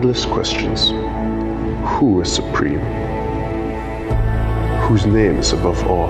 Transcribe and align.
endless 0.00 0.24
questions 0.24 0.92
Who 1.92 2.22
is 2.22 2.32
supreme? 2.32 2.80
Whose 4.88 5.04
name 5.04 5.36
is 5.36 5.52
above 5.52 5.86
all? 5.86 6.08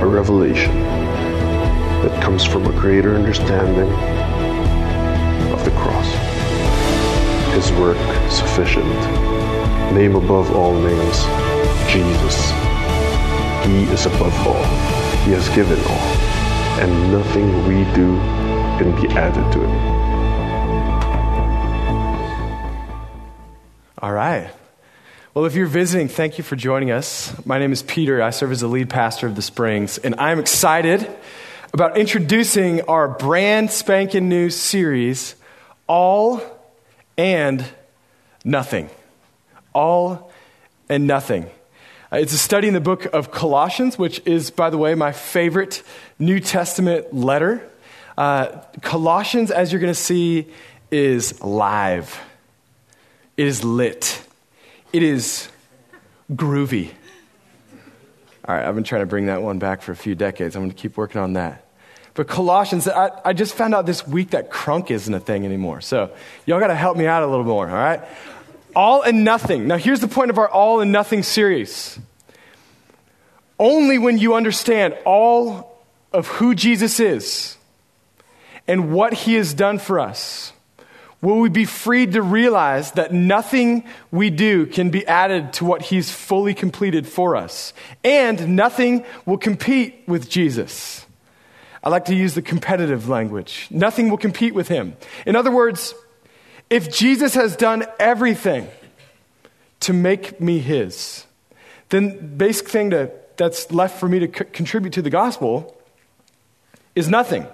A 0.00 0.06
revelation 0.06 0.74
that 2.00 2.22
comes 2.22 2.46
from 2.46 2.64
a 2.64 2.72
greater 2.72 3.14
understanding 3.14 3.92
of 5.52 5.62
the 5.66 5.70
cross. 5.72 6.08
His 7.52 7.70
work 7.72 7.98
sufficient. 8.30 8.88
Name 9.92 10.16
above 10.16 10.56
all 10.56 10.72
names 10.72 11.26
Jesus. 11.92 12.38
He 13.66 13.82
is 13.92 14.06
above 14.06 14.34
all. 14.46 14.64
He 15.26 15.32
has 15.32 15.46
given 15.50 15.78
all, 15.84 16.08
and 16.80 17.12
nothing 17.12 17.66
we 17.68 17.84
do 17.92 18.16
can 18.78 18.98
be 18.98 19.08
added 19.14 19.44
to 19.52 19.62
it. 19.62 20.15
All 24.06 24.12
right. 24.12 24.48
Well, 25.34 25.46
if 25.46 25.56
you're 25.56 25.66
visiting, 25.66 26.06
thank 26.06 26.38
you 26.38 26.44
for 26.44 26.54
joining 26.54 26.92
us. 26.92 27.34
My 27.44 27.58
name 27.58 27.72
is 27.72 27.82
Peter. 27.82 28.22
I 28.22 28.30
serve 28.30 28.52
as 28.52 28.60
the 28.60 28.68
lead 28.68 28.88
pastor 28.88 29.26
of 29.26 29.34
the 29.34 29.42
Springs, 29.42 29.98
and 29.98 30.14
I'm 30.16 30.38
excited 30.38 31.10
about 31.74 31.98
introducing 31.98 32.82
our 32.82 33.08
brand 33.08 33.72
spanking 33.72 34.28
new 34.28 34.48
series, 34.48 35.34
All 35.88 36.40
and 37.18 37.64
Nothing. 38.44 38.90
All 39.72 40.30
and 40.88 41.08
Nothing. 41.08 41.50
Uh, 42.12 42.18
it's 42.18 42.32
a 42.32 42.38
study 42.38 42.68
in 42.68 42.74
the 42.74 42.80
book 42.80 43.06
of 43.06 43.32
Colossians, 43.32 43.98
which 43.98 44.22
is, 44.24 44.52
by 44.52 44.70
the 44.70 44.78
way, 44.78 44.94
my 44.94 45.10
favorite 45.10 45.82
New 46.20 46.38
Testament 46.38 47.12
letter. 47.12 47.68
Uh, 48.16 48.60
Colossians, 48.82 49.50
as 49.50 49.72
you're 49.72 49.80
going 49.80 49.92
to 49.92 50.00
see, 50.00 50.46
is 50.92 51.42
live. 51.42 52.20
It 53.36 53.46
is 53.46 53.62
lit. 53.62 54.22
It 54.92 55.02
is 55.02 55.48
groovy. 56.32 56.90
All 58.46 58.54
right, 58.54 58.64
I've 58.64 58.74
been 58.74 58.84
trying 58.84 59.02
to 59.02 59.06
bring 59.06 59.26
that 59.26 59.42
one 59.42 59.58
back 59.58 59.82
for 59.82 59.92
a 59.92 59.96
few 59.96 60.14
decades. 60.14 60.56
I'm 60.56 60.62
going 60.62 60.70
to 60.70 60.76
keep 60.76 60.96
working 60.96 61.20
on 61.20 61.34
that. 61.34 61.66
But 62.14 62.28
Colossians, 62.28 62.88
I, 62.88 63.10
I 63.24 63.32
just 63.34 63.54
found 63.54 63.74
out 63.74 63.84
this 63.84 64.06
week 64.06 64.30
that 64.30 64.50
crunk 64.50 64.90
isn't 64.90 65.12
a 65.12 65.20
thing 65.20 65.44
anymore. 65.44 65.82
So 65.82 66.12
y'all 66.46 66.60
got 66.60 66.68
to 66.68 66.74
help 66.74 66.96
me 66.96 67.06
out 67.06 67.22
a 67.22 67.26
little 67.26 67.44
more, 67.44 67.68
all 67.68 67.74
right? 67.74 68.00
All 68.74 69.02
and 69.02 69.22
nothing. 69.22 69.66
Now, 69.66 69.76
here's 69.76 70.00
the 70.00 70.08
point 70.08 70.30
of 70.30 70.38
our 70.38 70.48
all 70.48 70.80
and 70.80 70.92
nothing 70.92 71.22
series. 71.22 71.98
Only 73.58 73.98
when 73.98 74.16
you 74.16 74.34
understand 74.34 74.96
all 75.04 75.82
of 76.12 76.26
who 76.28 76.54
Jesus 76.54 77.00
is 77.00 77.58
and 78.66 78.92
what 78.92 79.12
he 79.12 79.34
has 79.34 79.52
done 79.52 79.78
for 79.78 80.00
us 80.00 80.52
will 81.22 81.40
we 81.40 81.48
be 81.48 81.64
freed 81.64 82.12
to 82.12 82.22
realize 82.22 82.92
that 82.92 83.12
nothing 83.12 83.84
we 84.10 84.30
do 84.30 84.66
can 84.66 84.90
be 84.90 85.06
added 85.06 85.52
to 85.54 85.64
what 85.64 85.82
he's 85.82 86.10
fully 86.10 86.54
completed 86.54 87.06
for 87.06 87.36
us. 87.36 87.72
And 88.04 88.56
nothing 88.56 89.04
will 89.24 89.38
compete 89.38 90.02
with 90.06 90.28
Jesus. 90.28 91.06
I 91.82 91.88
like 91.88 92.06
to 92.06 92.14
use 92.14 92.34
the 92.34 92.42
competitive 92.42 93.08
language. 93.08 93.68
Nothing 93.70 94.10
will 94.10 94.18
compete 94.18 94.54
with 94.54 94.68
him. 94.68 94.96
In 95.24 95.36
other 95.36 95.50
words, 95.50 95.94
if 96.68 96.92
Jesus 96.92 97.34
has 97.34 97.56
done 97.56 97.84
everything 97.98 98.68
to 99.80 99.92
make 99.92 100.40
me 100.40 100.58
his, 100.58 101.26
then 101.90 102.16
the 102.16 102.22
basic 102.22 102.68
thing 102.68 102.90
to, 102.90 103.10
that's 103.36 103.70
left 103.70 104.00
for 104.00 104.08
me 104.08 104.18
to 104.18 104.26
c- 104.26 104.50
contribute 104.52 104.94
to 104.94 105.02
the 105.02 105.10
gospel 105.10 105.80
is 106.96 107.08
nothing. 107.08 107.46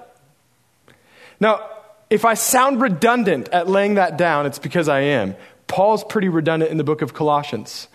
Now, 1.39 1.69
if 2.13 2.27
I 2.27 2.35
sound 2.35 2.83
redundant 2.83 3.49
at 3.49 3.69
laying 3.69 3.95
that 3.95 4.19
down, 4.19 4.45
it's 4.45 4.59
because 4.59 4.87
I 4.87 5.01
am. 5.01 5.35
Paul's 5.67 6.05
pretty 6.05 6.29
redundant 6.29 6.71
in 6.71 6.77
the 6.77 6.85
book 6.85 7.01
of 7.01 7.15
Colossians. 7.15 7.89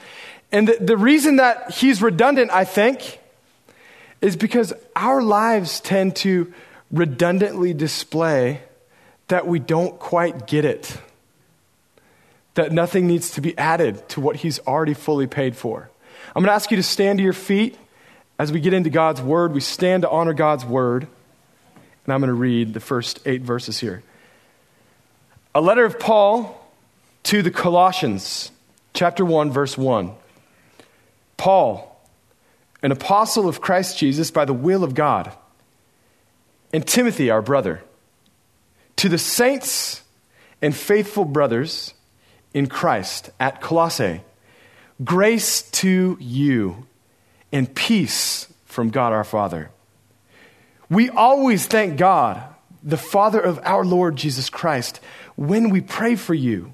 And 0.52 0.68
the, 0.68 0.78
the 0.84 0.98
reason 0.98 1.36
that 1.36 1.70
he's 1.70 2.02
redundant, 2.02 2.50
I 2.50 2.66
think, 2.66 3.20
is 4.20 4.36
because 4.36 4.73
our 4.95 5.22
lives 5.22 5.80
tend 5.80 6.16
to 6.17 6.52
redundantly 6.92 7.76
display 7.76 8.61
that 9.28 9.45
we 9.45 9.60
don't 9.60 10.00
quite 10.00 10.48
get 10.48 10.66
it, 10.66 10.98
that 12.55 12.72
nothing 12.72 13.05
needs 13.05 13.30
to 13.32 13.42
be 13.42 13.55
added 13.55 14.10
to 14.10 14.20
what 14.20 14.38
he's 14.38 14.58
already 14.61 14.95
fully 14.95 15.28
paid 15.28 15.55
for. 15.55 15.92
I'm 16.36 16.42
going 16.42 16.49
to 16.49 16.54
ask 16.54 16.72
you 16.72 16.78
to 16.78 16.84
stand 16.84 17.20
to 17.20 17.23
your 17.23 17.34
feet 17.34 17.78
as 18.39 18.52
we 18.52 18.61
get 18.61 18.73
into 18.73 18.89
God's 18.89 19.22
word. 19.22 19.54
We 19.54 19.61
stand 19.61 20.02
to 20.02 20.10
honor 20.10 20.34
God's 20.34 20.66
word. 20.66 21.08
And 22.05 22.14
I'm 22.14 22.20
going 22.22 22.30
to 22.30 22.34
read 22.34 22.73
the 22.73 22.80
first 22.80 23.20
eight 23.28 23.42
verses 23.42 23.80
here. 23.80 24.02
A 25.58 25.62
letter 25.68 25.86
of 25.86 26.00
Paul 26.00 26.56
to 27.23 27.42
the 27.42 27.50
Colossians, 27.50 28.52
chapter 28.94 29.26
1, 29.26 29.50
verse 29.50 29.76
1. 29.76 30.12
Paul, 31.36 32.00
an 32.84 32.92
apostle 32.92 33.50
of 33.50 33.60
Christ 33.60 33.98
Jesus 33.98 34.30
by 34.30 34.46
the 34.46 34.54
will 34.54 34.84
of 34.84 34.94
God, 34.94 35.36
and 36.72 36.86
Timothy, 36.86 37.32
our 37.32 37.42
brother, 37.42 37.82
to 38.98 39.10
the 39.10 39.17
saints 39.17 40.04
and 40.62 40.76
faithful 40.76 41.26
brothers 41.26 41.96
in 42.54 42.67
Christ 42.67 43.32
at 43.40 43.60
Colossae, 43.60 44.22
grace 45.04 45.64
to 45.72 46.17
you 46.20 46.86
and 47.52 47.73
peace 47.73 48.54
from 48.66 48.92
God 48.92 49.12
our 49.12 49.23
Father. 49.23 49.72
We 50.88 51.10
always 51.10 51.66
thank 51.66 51.98
God, 51.98 52.44
the 52.84 52.96
Father 52.96 53.42
of 53.42 53.60
our 53.64 53.84
Lord 53.84 54.17
Jesus 54.17 54.52
Christ, 54.52 55.00
when 55.37 55.70
we 55.70 55.80
pray 55.80 56.17
for 56.17 56.33
you. 56.33 56.73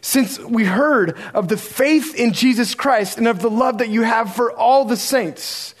Since 0.00 0.38
we 0.38 0.64
heard 0.64 1.18
of 1.34 1.48
the 1.48 1.56
faith 1.56 2.14
in 2.14 2.32
Jesus 2.32 2.76
Christ 2.76 3.18
and 3.18 3.26
of 3.26 3.40
the 3.40 3.50
love 3.50 3.78
that 3.78 3.88
you 3.88 4.02
have 4.02 4.36
for 4.36 4.52
all 4.52 4.84
the 4.84 4.96
saints. 4.96 5.74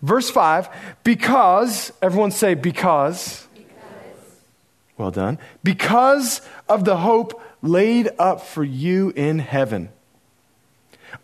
Verse 0.00 0.30
5 0.30 0.70
because, 1.04 1.92
everyone 2.00 2.30
say, 2.30 2.54
because. 2.54 3.46
because. 3.54 4.40
Well 4.96 5.10
done. 5.10 5.38
Because 5.62 6.40
of 6.70 6.86
the 6.86 6.96
hope 6.96 7.42
laid 7.60 8.08
up 8.18 8.40
for 8.40 8.64
you 8.64 9.12
in 9.14 9.40
heaven. 9.40 9.90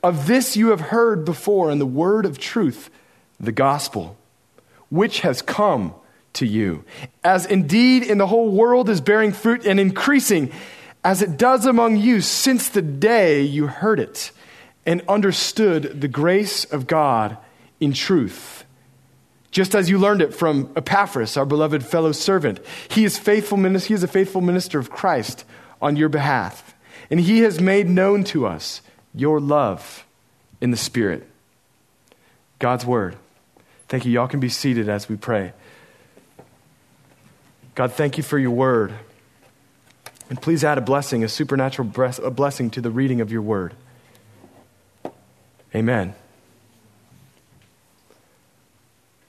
Of 0.02 0.26
this 0.26 0.56
you 0.56 0.68
have 0.68 0.80
heard 0.80 1.24
before 1.24 1.70
in 1.70 1.78
the 1.78 1.86
word 1.86 2.26
of 2.26 2.38
truth, 2.38 2.90
the 3.40 3.52
gospel 3.52 4.18
which 4.88 5.20
has 5.20 5.42
come 5.42 5.94
to 6.36 6.46
you, 6.46 6.84
as 7.22 7.46
indeed 7.46 8.02
in 8.02 8.18
the 8.18 8.26
whole 8.26 8.50
world 8.50 8.88
is 8.88 9.00
bearing 9.00 9.32
fruit 9.32 9.66
and 9.66 9.78
increasing, 9.78 10.52
as 11.04 11.22
it 11.22 11.36
does 11.36 11.66
among 11.66 11.96
you 11.96 12.20
since 12.20 12.68
the 12.68 12.82
day 12.82 13.42
you 13.42 13.66
heard 13.66 14.00
it 14.00 14.32
and 14.84 15.02
understood 15.08 16.00
the 16.00 16.08
grace 16.08 16.64
of 16.64 16.86
God 16.86 17.36
in 17.80 17.92
truth. 17.92 18.64
Just 19.50 19.74
as 19.74 19.88
you 19.88 19.98
learned 19.98 20.22
it 20.22 20.34
from 20.34 20.70
Epaphras, 20.76 21.36
our 21.36 21.46
beloved 21.46 21.84
fellow 21.84 22.12
servant. 22.12 22.60
He 22.90 23.04
is, 23.04 23.18
faithful, 23.18 23.58
he 23.58 23.94
is 23.94 24.02
a 24.02 24.08
faithful 24.08 24.40
minister 24.40 24.78
of 24.78 24.90
Christ 24.90 25.44
on 25.80 25.96
your 25.96 26.08
behalf. 26.08 26.74
And 27.10 27.20
he 27.20 27.40
has 27.40 27.60
made 27.60 27.88
known 27.88 28.24
to 28.24 28.46
us 28.46 28.82
your 29.14 29.40
love 29.40 30.06
in 30.60 30.72
the 30.72 30.76
Spirit. 30.76 31.26
God's 32.58 32.84
word. 32.84 33.16
Thank 33.88 34.04
you. 34.04 34.12
Y'all 34.12 34.28
can 34.28 34.40
be 34.40 34.48
seated 34.48 34.88
as 34.88 35.08
we 35.08 35.16
pray. 35.16 35.52
God, 37.76 37.92
thank 37.92 38.16
you 38.16 38.22
for 38.22 38.38
your 38.38 38.50
word. 38.50 38.94
And 40.28 40.40
please 40.40 40.64
add 40.64 40.78
a 40.78 40.80
blessing, 40.80 41.22
a 41.22 41.28
supernatural 41.28 41.88
a 42.24 42.30
blessing 42.30 42.70
to 42.70 42.80
the 42.80 42.90
reading 42.90 43.20
of 43.20 43.30
your 43.30 43.42
word. 43.42 43.74
Amen. 45.74 46.14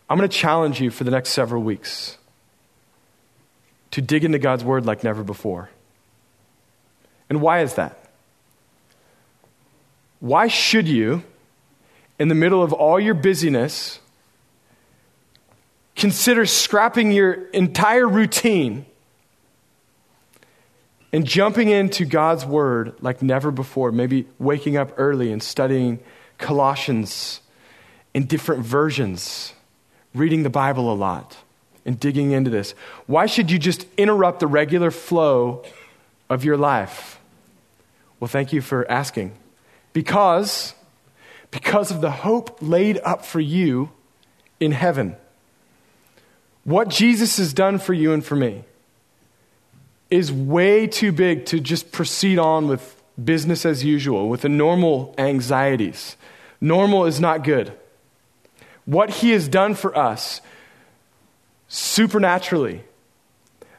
I'm 0.10 0.18
going 0.18 0.28
to 0.28 0.36
challenge 0.36 0.80
you 0.80 0.90
for 0.90 1.04
the 1.04 1.12
next 1.12 1.30
several 1.32 1.62
weeks 1.62 2.18
to 3.92 4.02
dig 4.02 4.24
into 4.24 4.40
God's 4.40 4.64
word 4.64 4.86
like 4.86 5.04
never 5.04 5.24
before. 5.24 5.70
And 7.30 7.42
why 7.42 7.62
is 7.62 7.74
that? 7.74 8.00
Why 10.22 10.48
should 10.48 10.88
you, 10.88 11.24
in 12.18 12.30
the 12.30 12.36
middle 12.36 12.64
of 12.64 12.72
all 12.72 12.98
your 12.98 13.14
busyness, 13.14 14.00
consider 15.98 16.46
scrapping 16.46 17.12
your 17.12 17.34
entire 17.50 18.08
routine 18.08 18.86
and 21.12 21.26
jumping 21.26 21.70
into 21.70 22.06
God's 22.06 22.46
Word 22.46 22.96
like 23.02 23.22
never 23.22 23.52
before. 23.52 23.92
Maybe 23.92 24.28
waking 24.40 24.78
up 24.78 24.94
early 24.98 25.32
and 25.32 25.42
studying 25.42 26.00
Colossians 26.38 27.42
in 28.14 28.26
different 28.26 28.64
versions, 28.64 29.54
reading 30.14 30.44
the 30.44 30.50
Bible 30.50 30.94
a 30.94 30.96
lot, 30.96 31.38
and 31.84 32.00
digging 32.00 32.32
into 32.32 32.52
this. 32.52 32.74
Why 33.08 33.26
should 33.26 33.50
you 33.50 33.58
just 33.58 33.86
interrupt 33.98 34.40
the 34.40 34.48
regular 34.48 34.92
flow 34.92 35.66
of 36.30 36.46
your 36.46 36.58
life? 36.58 37.20
Well, 38.20 38.28
thank 38.28 38.54
you 38.54 38.62
for 38.62 38.90
asking. 38.90 39.34
Because, 39.94 40.76
because 41.50 41.90
of 41.90 42.02
the 42.02 42.12
hope 42.12 42.58
laid 42.62 43.00
up 43.04 43.26
for 43.26 43.40
you 43.40 43.90
in 44.60 44.72
heaven 44.72 45.16
what 46.68 46.90
Jesus 46.90 47.38
has 47.38 47.54
done 47.54 47.80
for 47.80 47.94
you 47.94 48.12
and 48.12 48.26
for 48.26 48.36
me 48.36 48.66
is 50.10 50.34
way 50.34 50.86
too 50.86 51.14
big 51.14 51.46
to 51.46 51.62
just 51.62 51.94
proceed 51.94 52.38
on 52.38 52.68
with 52.68 53.02
business 53.24 53.66
as 53.66 53.86
usual, 53.86 54.28
with 54.28 54.42
the 54.42 54.50
normal 54.50 55.16
anxieties. 55.18 56.18
Normal 56.60 57.06
is 57.06 57.22
not 57.22 57.46
good. 57.46 57.72
What 58.84 59.10
he 59.10 59.32
has 59.32 59.48
done 59.48 59.76
for 59.76 59.98
us 59.98 60.42
supernaturally 61.70 62.84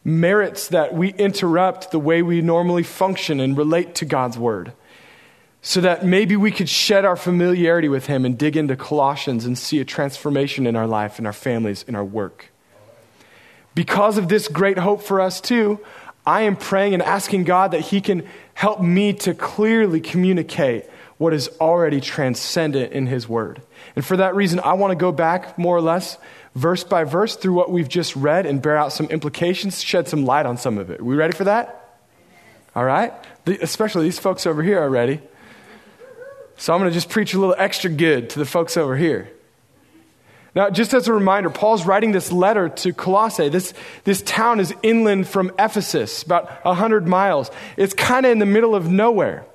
merits 0.02 0.69
that 0.69 0.94
we 0.94 1.12
interrupt 1.12 1.90
the 1.90 1.99
way 1.99 2.23
we 2.23 2.40
normally 2.40 2.85
function 2.85 3.38
and 3.38 3.55
relate 3.55 3.96
to 3.96 4.06
God's 4.06 4.38
word 4.38 4.73
so 5.61 5.82
that 5.82 6.06
maybe 6.06 6.37
we 6.37 6.50
could 6.50 6.70
shed 6.70 7.05
our 7.05 7.17
familiarity 7.17 7.90
with 7.90 8.06
him 8.06 8.25
and 8.25 8.38
dig 8.38 8.56
into 8.56 8.76
Colossians 8.76 9.44
and 9.44 9.58
see 9.58 9.79
a 9.79 9.85
transformation 9.85 10.67
in 10.67 10.75
our 10.75 10.87
life, 10.87 11.19
in 11.19 11.26
our 11.26 11.35
families, 11.35 11.82
in 11.87 11.94
our 11.94 12.05
work. 12.05 12.50
Because 13.79 14.19
of 14.19 14.27
this 14.27 14.49
great 14.49 14.77
hope 14.77 15.03
for 15.03 15.21
us, 15.21 15.41
too, 15.41 15.79
I 16.27 16.43
am 16.43 16.57
praying 16.57 16.95
and 16.95 17.03
asking 17.05 17.45
God 17.45 17.71
that 17.71 17.83
He 17.83 18.01
can 18.01 18.27
help 18.53 18.83
me 18.83 19.13
to 19.13 19.35
clearly 19.35 20.01
communicate 20.01 20.87
what 21.17 21.33
is 21.33 21.49
already 21.61 22.01
transcendent 22.01 22.93
in 22.93 23.07
His 23.07 23.29
Word. 23.29 23.63
And 23.95 24.05
for 24.05 24.17
that 24.17 24.35
reason, 24.35 24.59
I 24.59 24.73
want 24.73 24.91
to 24.91 24.97
go 24.97 25.13
back 25.13 25.57
more 25.61 25.77
or 25.77 25.81
less, 25.81 26.19
verse 26.57 26.83
by 26.83 27.05
verse, 27.05 27.37
through 27.37 27.53
what 27.53 27.71
we've 27.71 27.89
just 27.89 28.17
read 28.17 28.47
and 28.47 28.61
bear 28.61 28.77
out 28.77 28.93
some 28.93 29.07
implications, 29.11 29.81
shed 29.81 30.09
some 30.09 30.27
light 30.27 30.45
on 30.45 30.57
some 30.57 30.77
of 30.77 30.91
it. 30.91 30.99
Are 30.99 31.05
we 31.05 31.15
ready 31.15 31.35
for 31.35 31.45
that? 31.45 32.01
All 32.75 32.85
right? 32.85 33.13
The, 33.45 33.63
especially 33.63 34.03
these 34.03 34.19
folks 34.19 34.45
over 34.45 34.61
here 34.61 34.81
are 34.81 34.91
ready. 34.91 35.21
So 36.57 36.75
I'm 36.75 36.81
going 36.81 36.91
to 36.91 36.95
just 36.95 37.11
preach 37.11 37.33
a 37.33 37.39
little 37.39 37.55
extra 37.57 37.91
good 37.91 38.31
to 38.31 38.41
the 38.41 38.45
folks 38.45 38.77
over 38.77 38.97
here. 38.97 39.31
Now, 40.59 40.71
just 40.71 40.93
as 40.93 41.07
a 41.07 41.13
reminder, 41.13 41.51
Paul's 41.51 41.87
writing 41.87 42.11
this 42.11 42.33
letter 42.33 42.69
to 42.69 42.93
Colossae. 42.93 43.49
This, 43.49 43.73
this 44.03 44.23
town 44.23 44.59
is 44.59 44.75
inland 44.83 45.29
from 45.29 45.53
Ephesus, 45.57 46.25
about 46.25 46.65
100 46.65 47.07
miles. 47.07 47.53
It's 47.77 47.95
kind 47.95 48.27
of 48.27 48.33
in 48.33 48.41
the 48.41 48.45
middle 48.45 48.75
of 48.75 48.91
nowhere. 48.91 49.47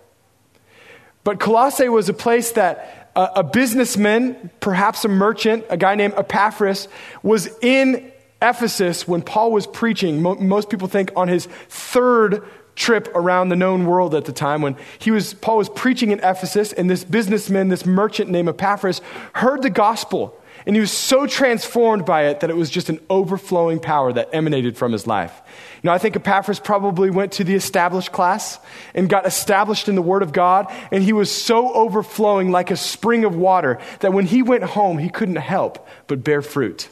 But 1.25 1.41
Colossae 1.41 1.89
was 1.89 2.07
a 2.07 2.13
place 2.13 2.53
that 2.53 3.11
a, 3.17 3.31
a 3.35 3.43
businessman, 3.43 4.49
perhaps 4.61 5.03
a 5.03 5.09
merchant, 5.09 5.65
a 5.69 5.75
guy 5.75 5.95
named 5.95 6.13
Epaphras, 6.15 6.87
was 7.21 7.49
in 7.59 8.09
Ephesus 8.41 9.05
when 9.05 9.23
Paul 9.23 9.51
was 9.51 9.67
preaching. 9.67 10.21
Mo- 10.21 10.35
most 10.35 10.69
people 10.69 10.87
think 10.87 11.11
on 11.17 11.27
his 11.27 11.47
third 11.67 12.47
trip 12.75 13.09
around 13.13 13.49
the 13.49 13.57
known 13.57 13.87
world 13.87 14.15
at 14.15 14.23
the 14.23 14.31
time 14.31 14.61
when 14.61 14.75
he 14.97 15.11
was 15.11 15.35
paul 15.35 15.57
was 15.57 15.69
preaching 15.69 16.09
in 16.09 16.17
ephesus 16.21 16.73
and 16.73 16.89
this 16.89 17.03
businessman 17.03 17.67
this 17.67 17.85
merchant 17.85 18.31
named 18.31 18.49
epaphras 18.49 18.99
heard 19.33 19.61
the 19.61 19.69
gospel 19.69 20.35
and 20.65 20.75
he 20.75 20.79
was 20.79 20.91
so 20.91 21.27
transformed 21.27 22.05
by 22.05 22.25
it 22.25 22.39
that 22.39 22.49
it 22.49 22.55
was 22.55 22.69
just 22.69 22.89
an 22.89 22.99
overflowing 23.09 23.79
power 23.79 24.13
that 24.13 24.29
emanated 24.33 24.77
from 24.77 24.91
his 24.91 25.05
life. 25.05 25.41
You 25.81 25.89
know, 25.89 25.93
I 25.93 25.97
think 25.97 26.15
Epaphras 26.15 26.59
probably 26.59 27.09
went 27.09 27.33
to 27.33 27.43
the 27.43 27.55
established 27.55 28.11
class 28.11 28.59
and 28.93 29.09
got 29.09 29.25
established 29.25 29.89
in 29.89 29.95
the 29.95 30.01
Word 30.01 30.23
of 30.23 30.31
God, 30.31 30.71
and 30.91 31.03
he 31.03 31.11
was 31.11 31.29
so 31.29 31.73
overflowing 31.73 32.51
like 32.51 32.71
a 32.71 32.77
spring 32.77 33.25
of 33.25 33.35
water 33.35 33.79
that 33.99 34.13
when 34.13 34.25
he 34.25 34.41
went 34.41 34.63
home, 34.63 34.97
he 34.97 35.09
couldn't 35.09 35.35
help 35.35 35.87
but 36.07 36.23
bear 36.23 36.41
fruit. 36.41 36.87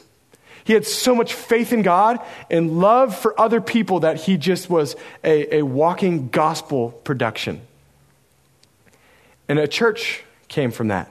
He 0.64 0.74
had 0.74 0.86
so 0.86 1.14
much 1.14 1.34
faith 1.34 1.72
in 1.72 1.82
God 1.82 2.20
and 2.50 2.78
love 2.78 3.16
for 3.16 3.38
other 3.40 3.60
people 3.60 4.00
that 4.00 4.20
he 4.20 4.36
just 4.36 4.70
was 4.70 4.94
a, 5.24 5.56
a 5.56 5.62
walking 5.62 6.28
gospel 6.28 6.90
production. 6.90 7.62
And 9.48 9.58
a 9.58 9.66
church 9.66 10.22
came 10.48 10.70
from 10.70 10.88
that. 10.88 11.10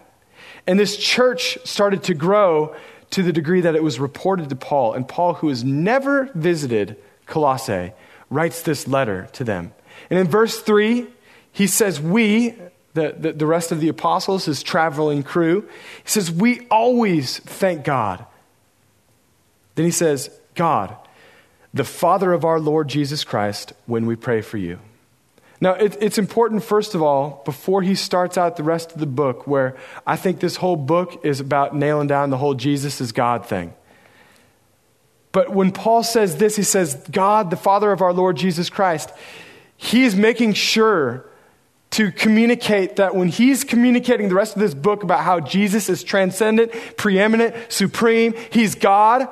And 0.67 0.79
this 0.79 0.97
church 0.97 1.57
started 1.63 2.03
to 2.03 2.13
grow 2.13 2.75
to 3.11 3.23
the 3.23 3.33
degree 3.33 3.61
that 3.61 3.75
it 3.75 3.83
was 3.83 3.99
reported 3.99 4.49
to 4.49 4.55
Paul. 4.55 4.93
And 4.93 5.07
Paul, 5.07 5.35
who 5.35 5.49
has 5.49 5.63
never 5.63 6.29
visited 6.33 6.97
Colossae, 7.25 7.93
writes 8.29 8.61
this 8.61 8.87
letter 8.87 9.27
to 9.33 9.43
them. 9.43 9.73
And 10.09 10.17
in 10.17 10.27
verse 10.27 10.59
3, 10.61 11.07
he 11.51 11.67
says, 11.67 11.99
We, 11.99 12.55
the, 12.93 13.15
the, 13.17 13.33
the 13.33 13.45
rest 13.45 13.71
of 13.71 13.81
the 13.81 13.89
apostles, 13.89 14.45
his 14.45 14.63
traveling 14.63 15.23
crew, 15.23 15.61
he 16.03 16.09
says, 16.09 16.31
We 16.31 16.67
always 16.69 17.39
thank 17.39 17.83
God. 17.83 18.25
Then 19.75 19.85
he 19.85 19.91
says, 19.91 20.29
God, 20.55 20.95
the 21.73 21.83
Father 21.83 22.33
of 22.33 22.45
our 22.45 22.59
Lord 22.59 22.87
Jesus 22.87 23.23
Christ, 23.23 23.73
when 23.85 24.05
we 24.05 24.15
pray 24.15 24.41
for 24.41 24.57
you. 24.57 24.79
Now, 25.61 25.73
it, 25.73 25.95
it's 26.01 26.17
important, 26.17 26.63
first 26.63 26.95
of 26.95 27.03
all, 27.03 27.43
before 27.45 27.83
he 27.83 27.93
starts 27.93 28.35
out 28.35 28.57
the 28.57 28.63
rest 28.63 28.93
of 28.93 28.99
the 28.99 29.05
book, 29.05 29.45
where 29.45 29.77
I 30.07 30.15
think 30.15 30.39
this 30.39 30.55
whole 30.55 30.75
book 30.75 31.23
is 31.23 31.39
about 31.39 31.75
nailing 31.75 32.07
down 32.07 32.31
the 32.31 32.37
whole 32.37 32.55
Jesus 32.55 32.99
is 32.99 33.11
God 33.11 33.45
thing. 33.45 33.75
But 35.31 35.51
when 35.51 35.71
Paul 35.71 36.01
says 36.01 36.37
this, 36.37 36.55
he 36.55 36.63
says, 36.63 36.95
God, 37.11 37.51
the 37.51 37.55
Father 37.55 37.91
of 37.91 38.01
our 38.01 38.11
Lord 38.11 38.37
Jesus 38.37 38.71
Christ, 38.71 39.11
he 39.77 40.03
is 40.03 40.15
making 40.15 40.53
sure 40.53 41.25
to 41.91 42.11
communicate 42.11 42.95
that 42.95 43.15
when 43.15 43.27
he's 43.27 43.63
communicating 43.63 44.29
the 44.29 44.35
rest 44.35 44.55
of 44.55 44.61
this 44.61 44.73
book 44.73 45.03
about 45.03 45.23
how 45.23 45.39
Jesus 45.39 45.89
is 45.89 46.03
transcendent, 46.03 46.71
preeminent, 46.97 47.55
supreme, 47.69 48.33
he's 48.51 48.73
God, 48.73 49.27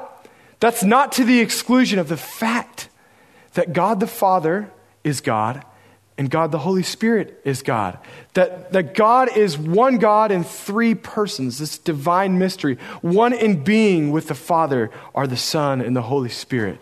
that's 0.60 0.84
not 0.84 1.14
to 1.14 1.24
the 1.24 1.40
exclusion 1.40 1.98
of 1.98 2.08
the 2.08 2.18
fact 2.18 2.90
that 3.54 3.74
God 3.74 4.00
the 4.00 4.08
Father 4.08 4.70
is 5.04 5.22
God 5.22 5.66
and 6.20 6.30
God 6.30 6.52
the 6.52 6.60
Holy 6.60 6.84
Spirit 6.84 7.40
is 7.46 7.62
God. 7.62 7.98
That, 8.34 8.74
that 8.74 8.94
God 8.94 9.38
is 9.38 9.58
one 9.58 10.00
God 10.00 10.34
in 10.34 10.44
three 10.44 10.94
persons, 10.94 11.60
this 11.60 11.78
divine 11.78 12.38
mystery. 12.38 12.78
One 13.02 13.32
in 13.32 13.64
being 13.64 14.12
with 14.12 14.28
the 14.28 14.36
Father 14.36 14.92
are 15.16 15.28
the 15.28 15.38
Son 15.38 15.80
and 15.80 15.96
the 15.96 16.02
Holy 16.02 16.28
Spirit. 16.28 16.78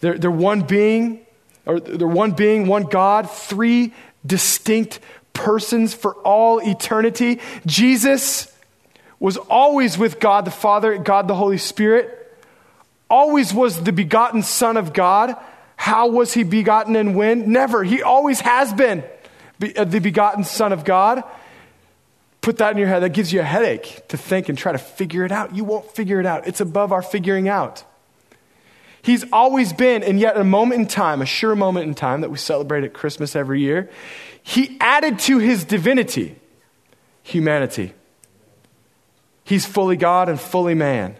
They're, 0.00 0.16
they're 0.16 0.30
one 0.30 0.62
being, 0.62 1.26
or 1.66 1.80
they're 1.80 2.08
one 2.08 2.30
being, 2.30 2.66
one 2.66 2.84
God, 2.84 3.30
three 3.30 3.92
distinct 4.24 5.00
persons 5.34 5.92
for 5.92 6.14
all 6.14 6.58
eternity. 6.60 7.40
Jesus 7.66 8.50
was 9.20 9.36
always 9.36 9.98
with 9.98 10.18
God 10.18 10.46
the 10.46 10.50
Father, 10.50 10.96
God 10.96 11.28
the 11.28 11.34
Holy 11.34 11.58
Spirit, 11.58 12.18
always 13.10 13.52
was 13.52 13.82
the 13.82 13.92
begotten 13.92 14.42
Son 14.42 14.78
of 14.78 14.94
God 14.94 15.36
how 15.82 16.06
was 16.06 16.32
he 16.32 16.44
begotten 16.44 16.94
and 16.94 17.16
when? 17.16 17.50
Never. 17.50 17.82
He 17.82 18.04
always 18.04 18.38
has 18.38 18.72
been 18.72 19.02
uh, 19.76 19.82
the 19.82 19.98
begotten 19.98 20.44
Son 20.44 20.72
of 20.72 20.84
God. 20.84 21.24
Put 22.40 22.58
that 22.58 22.70
in 22.70 22.78
your 22.78 22.86
head. 22.86 23.00
That 23.00 23.08
gives 23.08 23.32
you 23.32 23.40
a 23.40 23.42
headache 23.42 24.06
to 24.06 24.16
think 24.16 24.48
and 24.48 24.56
try 24.56 24.70
to 24.70 24.78
figure 24.78 25.24
it 25.24 25.32
out. 25.32 25.56
You 25.56 25.64
won't 25.64 25.90
figure 25.90 26.20
it 26.20 26.24
out. 26.24 26.46
It's 26.46 26.60
above 26.60 26.92
our 26.92 27.02
figuring 27.02 27.48
out. 27.48 27.82
He's 29.02 29.24
always 29.32 29.72
been, 29.72 30.04
and 30.04 30.20
yet 30.20 30.36
a 30.36 30.44
moment 30.44 30.82
in 30.82 30.86
time, 30.86 31.20
a 31.20 31.26
sure 31.26 31.56
moment 31.56 31.88
in 31.88 31.96
time 31.96 32.20
that 32.20 32.30
we 32.30 32.38
celebrate 32.38 32.84
at 32.84 32.92
Christmas 32.92 33.34
every 33.34 33.60
year, 33.60 33.90
he 34.40 34.76
added 34.80 35.18
to 35.18 35.38
his 35.38 35.64
divinity 35.64 36.36
humanity. 37.24 37.92
He's 39.42 39.66
fully 39.66 39.96
God 39.96 40.28
and 40.28 40.40
fully 40.40 40.74
man. 40.74 41.16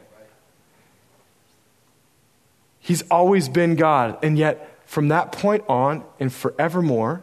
He's 2.83 3.03
always 3.11 3.49
been 3.49 3.77
God. 3.77 4.19
And 4.23 4.37
yet, 4.37 4.81
from 4.85 5.09
that 5.09 5.31
point 5.33 5.65
on 5.69 6.05
and 6.19 6.33
forevermore, 6.33 7.23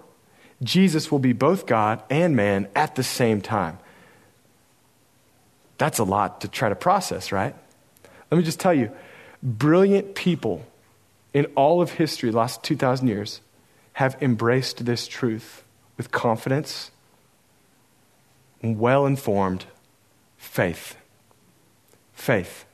Jesus 0.64 1.12
will 1.12 1.20
be 1.20 1.34
both 1.34 1.66
God 1.66 2.02
and 2.10 2.36
man 2.36 2.70
at 2.76 2.96
the 2.96 3.04
same 3.04 3.42
time. 3.42 3.78
That's 5.78 6.00
a 6.00 6.04
lot 6.04 6.42
to 6.42 6.48
try 6.48 6.70
to 6.70 6.76
process, 6.76 7.32
right? 7.32 7.54
Let 8.32 8.38
me 8.38 8.44
just 8.44 8.60
tell 8.60 8.74
you 8.74 8.92
brilliant 9.44 10.16
people 10.16 10.66
in 11.34 11.46
all 11.56 11.82
of 11.82 11.92
history, 11.92 12.32
last 12.32 12.64
2,000 12.64 13.08
years, 13.08 13.42
have 13.94 14.18
embraced 14.22 14.86
this 14.86 15.08
truth 15.08 15.64
with 15.98 16.10
confidence, 16.12 16.90
well 18.64 19.06
informed 19.06 19.66
faith. 20.38 20.96
Faith. 22.14 22.66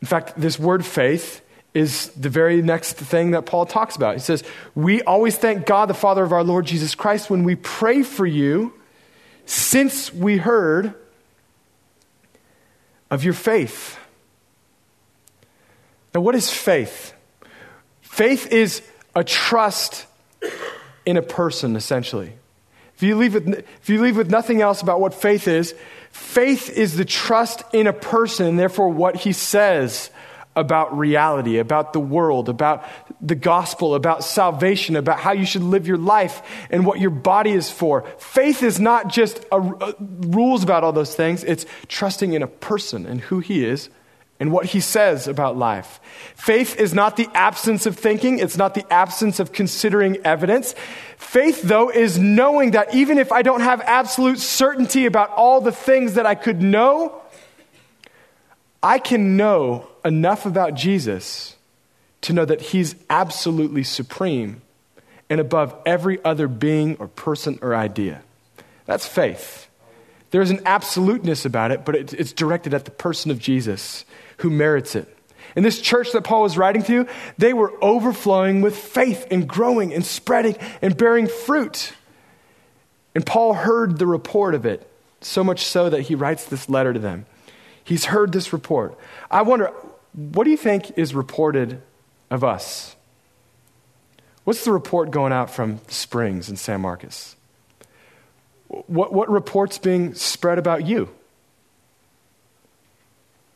In 0.00 0.06
fact, 0.06 0.34
this 0.38 0.58
word 0.58 0.84
faith 0.84 1.42
is 1.74 2.08
the 2.10 2.28
very 2.28 2.62
next 2.62 2.94
thing 2.94 3.32
that 3.32 3.46
Paul 3.46 3.66
talks 3.66 3.96
about. 3.96 4.14
He 4.14 4.20
says, 4.20 4.42
We 4.74 5.02
always 5.02 5.36
thank 5.36 5.66
God, 5.66 5.86
the 5.86 5.94
Father 5.94 6.24
of 6.24 6.32
our 6.32 6.44
Lord 6.44 6.66
Jesus 6.66 6.94
Christ, 6.94 7.30
when 7.30 7.44
we 7.44 7.54
pray 7.54 8.02
for 8.02 8.26
you, 8.26 8.72
since 9.46 10.12
we 10.12 10.38
heard 10.38 10.94
of 13.10 13.24
your 13.24 13.34
faith. 13.34 13.98
Now, 16.14 16.20
what 16.20 16.34
is 16.34 16.50
faith? 16.50 17.12
Faith 18.00 18.52
is 18.52 18.82
a 19.14 19.24
trust 19.24 20.06
in 21.06 21.16
a 21.16 21.22
person, 21.22 21.76
essentially. 21.76 22.32
If 22.96 23.02
you, 23.02 23.16
leave 23.16 23.34
with, 23.34 23.48
if 23.48 23.88
you 23.88 24.02
leave 24.02 24.16
with 24.16 24.30
nothing 24.30 24.60
else 24.60 24.82
about 24.82 25.00
what 25.00 25.14
faith 25.14 25.46
is, 25.46 25.74
faith 26.10 26.68
is 26.70 26.96
the 26.96 27.04
trust 27.04 27.62
in 27.72 27.86
a 27.86 27.92
person, 27.92 28.56
therefore, 28.56 28.88
what 28.88 29.16
he 29.16 29.32
says 29.32 30.10
about 30.58 30.96
reality, 30.96 31.58
about 31.58 31.92
the 31.92 32.00
world, 32.00 32.48
about 32.48 32.84
the 33.20 33.34
gospel, 33.34 33.94
about 33.94 34.24
salvation, 34.24 34.96
about 34.96 35.20
how 35.20 35.32
you 35.32 35.46
should 35.46 35.62
live 35.62 35.86
your 35.86 35.98
life 35.98 36.42
and 36.70 36.84
what 36.84 37.00
your 37.00 37.10
body 37.10 37.52
is 37.52 37.70
for. 37.70 38.02
Faith 38.18 38.62
is 38.62 38.78
not 38.80 39.08
just 39.08 39.44
a, 39.52 39.60
a, 39.60 39.94
rules 39.98 40.62
about 40.62 40.84
all 40.84 40.92
those 40.92 41.14
things, 41.14 41.44
it's 41.44 41.66
trusting 41.88 42.32
in 42.32 42.42
a 42.42 42.46
person 42.46 43.06
and 43.06 43.20
who 43.20 43.40
he 43.40 43.64
is 43.64 43.88
and 44.40 44.52
what 44.52 44.66
he 44.66 44.80
says 44.80 45.26
about 45.26 45.56
life. 45.56 46.00
Faith 46.36 46.78
is 46.78 46.94
not 46.94 47.16
the 47.16 47.28
absence 47.34 47.86
of 47.86 47.96
thinking, 47.96 48.38
it's 48.38 48.56
not 48.56 48.74
the 48.74 48.92
absence 48.92 49.40
of 49.40 49.52
considering 49.52 50.18
evidence. 50.24 50.74
Faith, 51.16 51.62
though, 51.62 51.90
is 51.90 52.18
knowing 52.18 52.72
that 52.72 52.94
even 52.94 53.18
if 53.18 53.32
I 53.32 53.42
don't 53.42 53.60
have 53.60 53.80
absolute 53.80 54.38
certainty 54.38 55.06
about 55.06 55.30
all 55.30 55.60
the 55.60 55.72
things 55.72 56.14
that 56.14 56.26
I 56.26 56.34
could 56.36 56.62
know, 56.62 57.20
I 58.82 58.98
can 58.98 59.36
know 59.36 59.88
enough 60.04 60.46
about 60.46 60.74
Jesus 60.74 61.56
to 62.22 62.32
know 62.32 62.44
that 62.44 62.60
he's 62.60 62.94
absolutely 63.10 63.82
supreme 63.82 64.62
and 65.30 65.40
above 65.40 65.74
every 65.84 66.22
other 66.24 66.48
being 66.48 66.96
or 66.98 67.08
person 67.08 67.58
or 67.60 67.74
idea. 67.74 68.22
That's 68.86 69.06
faith. 69.06 69.68
There's 70.30 70.50
an 70.50 70.60
absoluteness 70.66 71.44
about 71.44 71.70
it, 71.70 71.84
but 71.84 71.94
it's 71.96 72.32
directed 72.32 72.74
at 72.74 72.84
the 72.84 72.90
person 72.90 73.30
of 73.30 73.38
Jesus 73.38 74.04
who 74.38 74.50
merits 74.50 74.94
it. 74.94 75.14
In 75.56 75.62
this 75.62 75.80
church 75.80 76.12
that 76.12 76.22
Paul 76.22 76.42
was 76.42 76.58
writing 76.58 76.82
to, 76.84 77.06
they 77.38 77.52
were 77.52 77.72
overflowing 77.82 78.60
with 78.60 78.76
faith 78.76 79.26
and 79.30 79.48
growing 79.48 79.94
and 79.94 80.04
spreading 80.04 80.56
and 80.82 80.96
bearing 80.96 81.26
fruit. 81.26 81.94
And 83.14 83.24
Paul 83.24 83.54
heard 83.54 83.98
the 83.98 84.06
report 84.06 84.54
of 84.54 84.66
it, 84.66 84.88
so 85.20 85.42
much 85.42 85.64
so 85.64 85.88
that 85.90 86.02
he 86.02 86.14
writes 86.14 86.44
this 86.44 86.68
letter 86.68 86.92
to 86.92 86.98
them. 86.98 87.26
He's 87.88 88.04
heard 88.04 88.32
this 88.32 88.52
report. 88.52 88.98
I 89.30 89.40
wonder, 89.40 89.72
what 90.12 90.44
do 90.44 90.50
you 90.50 90.58
think 90.58 90.98
is 90.98 91.14
reported 91.14 91.80
of 92.30 92.44
us? 92.44 92.94
What's 94.44 94.62
the 94.62 94.72
report 94.72 95.10
going 95.10 95.32
out 95.32 95.50
from 95.50 95.80
Springs 95.88 96.50
and 96.50 96.58
San 96.58 96.82
Marcos? 96.82 97.34
What, 98.68 99.14
what 99.14 99.30
report's 99.30 99.78
being 99.78 100.12
spread 100.14 100.58
about 100.58 100.86
you? 100.86 101.08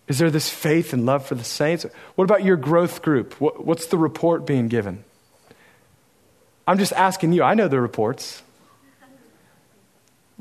Is 0.08 0.18
there 0.18 0.30
this 0.30 0.48
faith 0.48 0.94
and 0.94 1.04
love 1.04 1.26
for 1.26 1.34
the 1.34 1.44
saints? 1.44 1.84
What 2.14 2.24
about 2.24 2.42
your 2.42 2.56
growth 2.56 3.02
group? 3.02 3.38
What, 3.38 3.66
what's 3.66 3.84
the 3.86 3.98
report 3.98 4.46
being 4.46 4.68
given? 4.68 5.04
I'm 6.66 6.78
just 6.78 6.94
asking 6.94 7.34
you. 7.34 7.42
I 7.42 7.52
know 7.52 7.68
the 7.68 7.82
reports. 7.82 8.42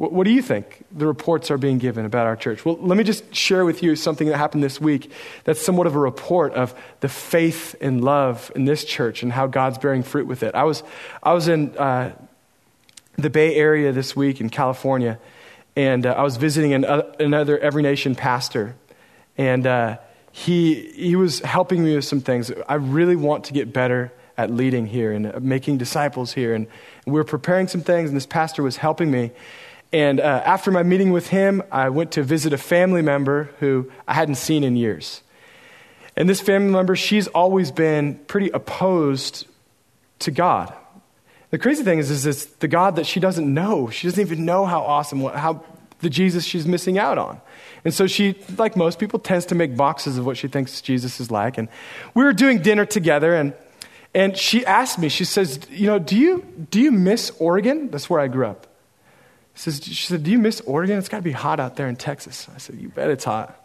What, 0.02 0.14
what, 0.14 0.26
do 0.26 0.32
you 0.32 0.42
think 0.42 0.84
the 0.92 1.06
reports 1.06 1.52
are 1.52 1.60
being 1.60 1.78
given 1.78 2.06
about 2.06 2.26
our 2.26 2.36
church? 2.36 2.66
Well, 2.66 2.76
let 2.82 2.98
me 2.98 3.04
just 3.04 3.36
share 3.36 3.64
with 3.66 3.84
you 3.84 3.96
something 3.96 4.28
that 4.30 4.38
happened 4.38 4.64
this 4.64 4.82
week 4.82 5.12
that's 5.44 5.64
somewhat 5.64 5.86
of 5.86 5.94
a 5.94 6.00
report 6.00 6.54
of 6.54 6.74
the 7.02 7.08
faith 7.08 7.76
and 7.80 8.04
love 8.04 8.52
in 8.56 8.66
this 8.66 8.84
church 8.84 9.22
and 9.22 9.32
how 9.32 9.46
God's 9.46 9.78
bearing 9.78 10.02
fruit 10.02 10.26
with 10.26 10.42
it. 10.42 10.56
I 10.56 10.64
was, 10.64 10.82
I 11.22 11.34
was 11.34 11.48
in 11.48 11.78
uh, 11.78 12.14
the 13.18 13.30
Bay 13.30 13.54
Area 13.56 13.92
this 13.92 14.16
week 14.16 14.42
in 14.42 14.50
California, 14.50 15.20
and 15.76 16.08
uh, 16.08 16.14
I 16.14 16.24
was 16.24 16.36
visiting 16.36 16.74
an, 16.74 16.84
uh, 16.84 17.04
another 17.20 17.60
Every 17.60 17.84
Nation 17.84 18.16
pastor 18.16 18.76
and 19.38 19.68
uh, 19.68 19.98
he, 20.32 20.92
he 20.94 21.16
was 21.16 21.42
helping 21.42 21.84
me 21.84 21.96
with 21.96 22.06
some 22.06 22.22
things. 22.22 22.52
I 22.68 22.76
really 22.76 23.16
want 23.16 23.46
to 23.46 23.54
get 23.54 23.72
better 23.72 24.12
at 24.38 24.50
leading 24.50 24.88
here 24.88 25.12
and 25.12 25.28
uh, 25.28 25.40
making 25.40 25.78
disciples 25.78 26.34
here. 26.34 26.54
And 26.54 26.68
we 27.06 27.14
were 27.14 27.24
preparing 27.24 27.68
some 27.68 27.82
things, 27.82 28.10
and 28.10 28.18
this 28.18 28.26
pastor 28.26 28.64
was 28.64 28.78
helping 28.78 29.12
me. 29.12 29.32
And 29.94 30.20
uh, 30.20 30.42
after 30.46 30.72
my 30.72 30.84
meeting 30.84 31.12
with 31.12 31.28
him, 31.28 31.62
I 31.72 31.90
went 31.90 32.12
to 32.14 32.24
visit 32.24 32.54
a 32.54 32.58
family 32.58 33.02
member 33.02 33.50
who 33.60 33.92
I 34.08 34.14
hadn't 34.14 34.36
seen 34.36 34.64
in 34.64 34.76
years. 34.76 35.22
And 36.16 36.30
this 36.30 36.42
family 36.42 36.72
member, 36.72 36.96
she's 36.96 37.28
always 37.28 37.72
been 37.72 38.16
pretty 38.28 38.50
opposed 38.52 39.48
to 40.20 40.32
God. 40.32 40.74
The 41.50 41.58
crazy 41.58 41.84
thing 41.84 42.00
is, 42.00 42.10
is 42.10 42.26
it's 42.26 42.46
the 42.46 42.68
God 42.68 42.96
that 42.96 43.06
she 43.06 43.20
doesn't 43.20 43.54
know. 43.54 43.90
She 43.90 44.08
doesn't 44.08 44.22
even 44.22 44.46
know 44.46 44.66
how 44.66 44.82
awesome, 44.82 45.22
how 45.22 45.64
the 46.00 46.10
Jesus 46.10 46.46
she's 46.46 46.66
missing 46.66 46.98
out 46.98 47.18
on. 47.18 47.42
And 47.84 47.94
so 47.94 48.08
she, 48.08 48.36
like 48.58 48.78
most 48.78 49.00
people, 49.00 49.20
tends 49.20 49.46
to 49.48 49.56
make 49.56 49.76
boxes 49.76 50.18
of 50.18 50.26
what 50.26 50.38
she 50.38 50.48
thinks 50.48 50.82
Jesus 50.82 51.20
is 51.20 51.32
like. 51.32 51.58
And 51.58 51.68
we 52.14 52.24
were 52.24 52.34
doing 52.34 52.62
dinner 52.62 52.86
together, 52.86 53.36
and, 53.36 53.54
and 54.14 54.38
she 54.38 54.66
asked 54.66 55.00
me, 55.00 55.10
she 55.10 55.26
says, 55.26 55.60
You 55.70 55.88
know, 55.88 56.00
do 56.00 56.18
you, 56.18 56.46
do 56.70 56.80
you 56.80 56.92
miss 56.92 57.32
Oregon? 57.40 57.90
That's 57.90 58.10
where 58.10 58.20
I 58.20 58.28
grew 58.28 58.48
up. 58.48 58.68
She, 59.56 59.62
says, 59.62 59.84
she 59.84 60.08
said, 60.08 60.24
Do 60.24 60.32
you 60.32 60.40
miss 60.40 60.62
Oregon? 60.62 60.98
It's 60.98 61.10
got 61.10 61.18
to 61.18 61.24
be 61.24 61.32
hot 61.32 61.60
out 61.60 61.76
there 61.76 61.88
in 61.88 61.96
Texas. 61.96 62.48
I 62.54 62.58
said, 62.58 62.78
You 62.78 62.90
bet 62.90 63.10
it's 63.10 63.24
hot. 63.24 63.58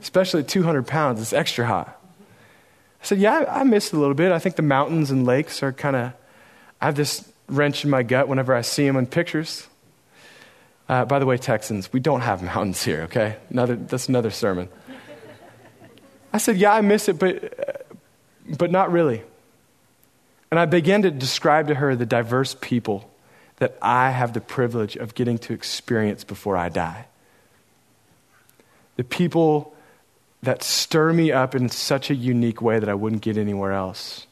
Especially 0.00 0.42
at 0.42 0.48
200 0.48 0.86
pounds, 0.86 1.20
it's 1.20 1.32
extra 1.32 1.66
hot. 1.66 2.00
I 3.02 3.04
said, 3.04 3.18
Yeah, 3.18 3.44
I, 3.48 3.60
I 3.60 3.64
miss 3.64 3.88
it 3.88 3.96
a 3.96 3.98
little 3.98 4.14
bit. 4.14 4.32
I 4.32 4.38
think 4.38 4.56
the 4.56 4.62
mountains 4.62 5.10
and 5.10 5.26
lakes 5.26 5.62
are 5.62 5.72
kind 5.72 5.96
of, 5.96 6.12
I 6.80 6.86
have 6.86 6.94
this 6.94 7.30
wrench 7.48 7.84
in 7.84 7.90
my 7.90 8.02
gut 8.02 8.28
whenever 8.28 8.54
I 8.54 8.62
see 8.62 8.86
them 8.86 8.96
in 8.96 9.06
pictures. 9.06 9.66
Uh, 10.88 11.04
by 11.04 11.18
the 11.18 11.26
way, 11.26 11.36
Texans, 11.36 11.92
we 11.92 11.98
don't 11.98 12.20
have 12.20 12.42
mountains 12.42 12.82
here, 12.84 13.02
okay? 13.02 13.36
Another, 13.50 13.74
that's 13.74 14.08
another 14.08 14.30
sermon. 14.30 14.68
I 16.32 16.38
said, 16.38 16.56
Yeah, 16.56 16.72
I 16.72 16.80
miss 16.80 17.08
it, 17.08 17.18
but, 17.18 17.88
but 18.46 18.70
not 18.70 18.92
really. 18.92 19.22
And 20.50 20.60
I 20.60 20.66
began 20.66 21.02
to 21.02 21.10
describe 21.10 21.68
to 21.68 21.74
her 21.74 21.96
the 21.96 22.06
diverse 22.06 22.54
people 22.60 23.10
that 23.56 23.76
I 23.80 24.10
have 24.10 24.32
the 24.32 24.40
privilege 24.40 24.96
of 24.96 25.14
getting 25.14 25.38
to 25.38 25.52
experience 25.52 26.24
before 26.24 26.56
I 26.56 26.68
die. 26.68 27.06
The 28.96 29.04
people 29.04 29.74
that 30.42 30.62
stir 30.62 31.12
me 31.12 31.32
up 31.32 31.54
in 31.54 31.68
such 31.68 32.10
a 32.10 32.14
unique 32.14 32.60
way 32.60 32.78
that 32.78 32.88
I 32.88 32.94
wouldn't 32.94 33.22
get 33.22 33.36
anywhere 33.36 33.72
else. 33.72 34.26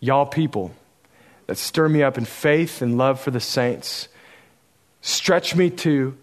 Y'all 0.00 0.26
people 0.26 0.74
that 1.46 1.58
stir 1.58 1.88
me 1.88 2.02
up 2.02 2.16
in 2.16 2.24
faith 2.24 2.82
and 2.82 2.96
love 2.96 3.20
for 3.20 3.30
the 3.30 3.40
saints 3.40 4.08
stretch 5.00 5.54
me 5.56 5.68
to 5.68 6.16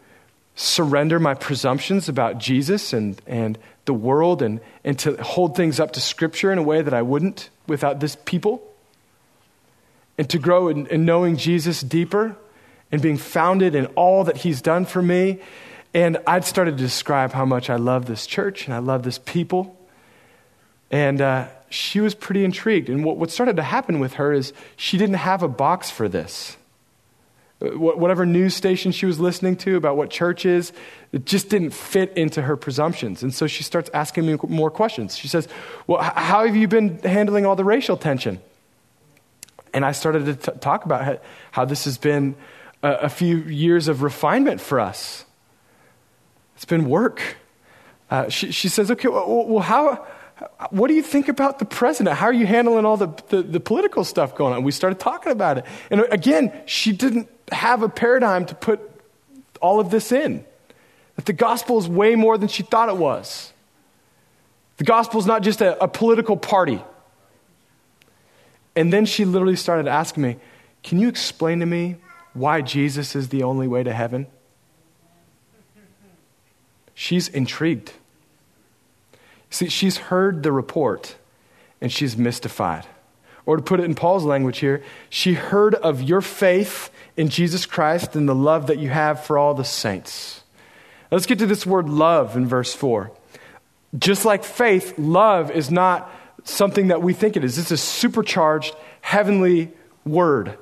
surrender 0.56 1.20
my 1.20 1.34
presumptions 1.34 2.10
about 2.10 2.38
Jesus 2.38 2.92
and, 2.92 3.22
and 3.28 3.58
the 3.86 3.94
world 3.94 4.42
and, 4.42 4.60
and 4.84 4.98
to 5.00 5.22
hold 5.24 5.56
things 5.56 5.80
up 5.80 5.94
to 5.94 6.02
Scripture 6.02 6.52
in 6.52 6.58
a 6.58 6.64
way 6.64 6.82
that 6.82 6.94
I 6.94 7.02
wouldn't 7.02 7.50
without 7.68 8.00
this 8.00 8.18
people. 8.26 8.64
And 10.20 10.30
to 10.30 10.38
grow 10.38 10.68
in, 10.68 10.86
in 10.88 11.06
knowing 11.06 11.36
Jesus 11.38 11.82
deeper 11.82 12.36
and 12.92 13.02
being 13.02 13.18
founded 13.18 13.74
in 13.74 13.88
all 13.88 14.26
that 14.26 14.38
He's 14.38 14.62
done 14.62 14.86
for 14.86 15.02
me. 15.02 15.40
And 15.94 16.18
I'd 16.28 16.46
started 16.46 16.78
to 16.78 16.84
describe 16.84 17.32
how 17.32 17.46
much 17.46 17.72
I 17.72 17.78
love 17.78 18.06
this 18.06 18.28
church 18.28 18.66
and 18.66 18.76
I 18.76 18.80
love 18.80 19.02
this 19.02 19.18
people. 19.18 19.76
And 20.92 21.22
uh, 21.22 21.48
she 21.70 22.02
was 22.02 22.14
pretty 22.14 22.44
intrigued. 22.44 22.90
And 22.90 23.04
what, 23.04 23.18
what 23.18 23.32
started 23.32 23.56
to 23.56 23.64
happen 23.64 24.00
with 24.00 24.14
her 24.14 24.32
is 24.32 24.54
she 24.76 24.98
didn't 24.98 25.16
have 25.16 25.42
a 25.42 25.48
box 25.48 25.90
for 25.90 26.08
this 26.08 26.58
whatever 27.60 28.26
news 28.26 28.56
station 28.56 28.92
she 28.92 29.06
was 29.06 29.20
listening 29.20 29.56
to 29.58 29.76
about 29.76 29.98
what 29.98 30.10
church 30.10 30.46
is, 30.46 30.72
it 31.12 31.26
just 31.26 31.50
didn't 31.50 31.72
fit 31.72 32.14
into 32.16 32.42
her 32.42 32.56
presumptions. 32.56 33.22
And 33.22 33.34
so 33.34 33.48
she 33.48 33.64
starts 33.64 33.90
asking 33.94 34.26
me 34.26 34.38
more 34.48 34.72
questions. 34.72 35.18
She 35.18 35.28
says, 35.28 35.48
Well, 35.86 36.02
how 36.02 36.46
have 36.46 36.56
you 36.56 36.68
been 36.68 37.00
handling 37.00 37.46
all 37.46 37.58
the 37.58 37.66
racial 37.66 37.98
tension? 37.98 38.40
And 39.74 39.86
I 39.86 39.92
started 39.92 40.26
to 40.26 40.52
t- 40.52 40.60
talk 40.60 40.86
about 40.86 41.22
how 41.52 41.66
this 41.66 41.86
has 41.86 41.98
been 41.98 42.36
a, 42.82 42.92
a, 42.92 43.10
few 43.10 43.38
years 43.38 43.88
of 43.88 44.02
refinement 44.02 44.62
for 44.62 44.80
us. 44.80 45.26
It's 46.56 46.66
been 46.66 46.90
work. 46.90 47.22
Uh, 48.10 48.30
she, 48.30 48.52
she, 48.52 48.70
says, 48.70 48.92
Okay, 48.92 49.08
well, 49.08 49.46
well, 49.48 49.64
how. 49.64 50.08
What 50.70 50.88
do 50.88 50.94
you 50.94 51.04
think 51.04 51.28
about 51.28 51.60
the 51.60 51.66
president? 51.66 52.16
How 52.16 52.28
are 52.28 52.34
you 52.34 52.46
handling 52.46 52.86
all 52.86 52.96
the, 52.96 53.10
the, 53.28 53.42
the 53.42 53.60
political 53.60 54.06
stuff 54.06 54.36
going 54.36 54.54
on? 54.54 54.64
We 54.64 54.72
started 54.72 54.98
talking 54.98 55.34
about 55.34 55.58
it. 55.58 55.66
And 55.92 56.06
again, 56.12 56.54
she 56.66 56.94
didn't 56.94 57.28
have 57.52 57.84
a 57.84 57.90
paradigm 57.90 58.46
to 58.46 58.56
put 58.56 58.80
all 59.62 59.82
of 59.82 59.92
this 59.92 60.14
in. 60.14 60.46
That 61.18 61.26
the 61.26 61.34
gospel 61.34 61.78
is 61.78 61.90
way 61.90 62.16
more 62.16 62.38
than 62.38 62.48
she 62.48 62.64
thought 62.64 62.88
it 62.88 62.96
was. 62.96 63.52
The 64.78 64.86
gospel 64.86 65.20
is 65.20 65.26
not 65.26 65.44
just 65.44 65.60
a, 65.60 65.82
a 65.84 65.90
political 65.90 66.38
party. 66.38 66.82
And 68.80 68.94
then 68.94 69.06
she 69.06 69.26
literally 69.26 69.58
started 69.58 69.90
asking 69.90 70.24
me, 70.24 70.38
Can 70.84 71.00
you 71.00 71.10
explain 71.10 71.60
to 71.60 71.66
me 71.66 71.98
why 72.32 72.62
Jesus 72.62 73.14
is 73.14 73.28
the 73.28 73.44
only 73.44 73.68
way 73.68 73.84
to 73.84 73.92
heaven? 73.92 74.26
She's 76.94 77.28
intrigued. 77.28 77.92
See, 79.50 79.68
she's 79.68 79.98
heard 79.98 80.44
the 80.44 80.54
report 80.54 81.18
and 81.82 81.92
she's 81.92 82.16
mystified. 82.16 82.86
Or 83.46 83.58
to 83.58 83.62
put 83.62 83.82
it 83.82 83.84
in 83.84 83.96
Paul's 83.96 84.24
language 84.24 84.60
here, 84.60 84.82
she 85.10 85.34
heard 85.34 85.76
of 85.76 86.02
your 86.02 86.22
faith 86.22 86.90
in 87.18 87.28
Jesus 87.28 87.66
Christ 87.66 88.16
and 88.16 88.30
the 88.30 88.36
love 88.36 88.68
that 88.68 88.80
you 88.80 88.88
have 88.88 89.26
for 89.26 89.38
all 89.38 89.54
the 89.54 89.66
saints. 89.66 90.42
Let's 91.12 91.26
get 91.26 91.40
to 91.40 91.46
this 91.46 91.66
word 91.66 91.90
love 91.90 92.38
in 92.38 92.48
verse 92.48 92.74
4. 92.74 93.12
Just 93.98 94.24
like 94.24 94.46
faith, 94.46 94.98
love 94.98 95.52
is 95.52 95.70
not 95.70 96.10
something 96.44 96.88
that 96.88 97.02
we 97.02 97.14
think 97.14 97.38
it 97.38 97.44
is. 97.44 97.58
It's 97.58 97.72
a 97.72 97.78
supercharged 97.78 98.76
heavenly 99.02 99.72
word. 100.06 100.58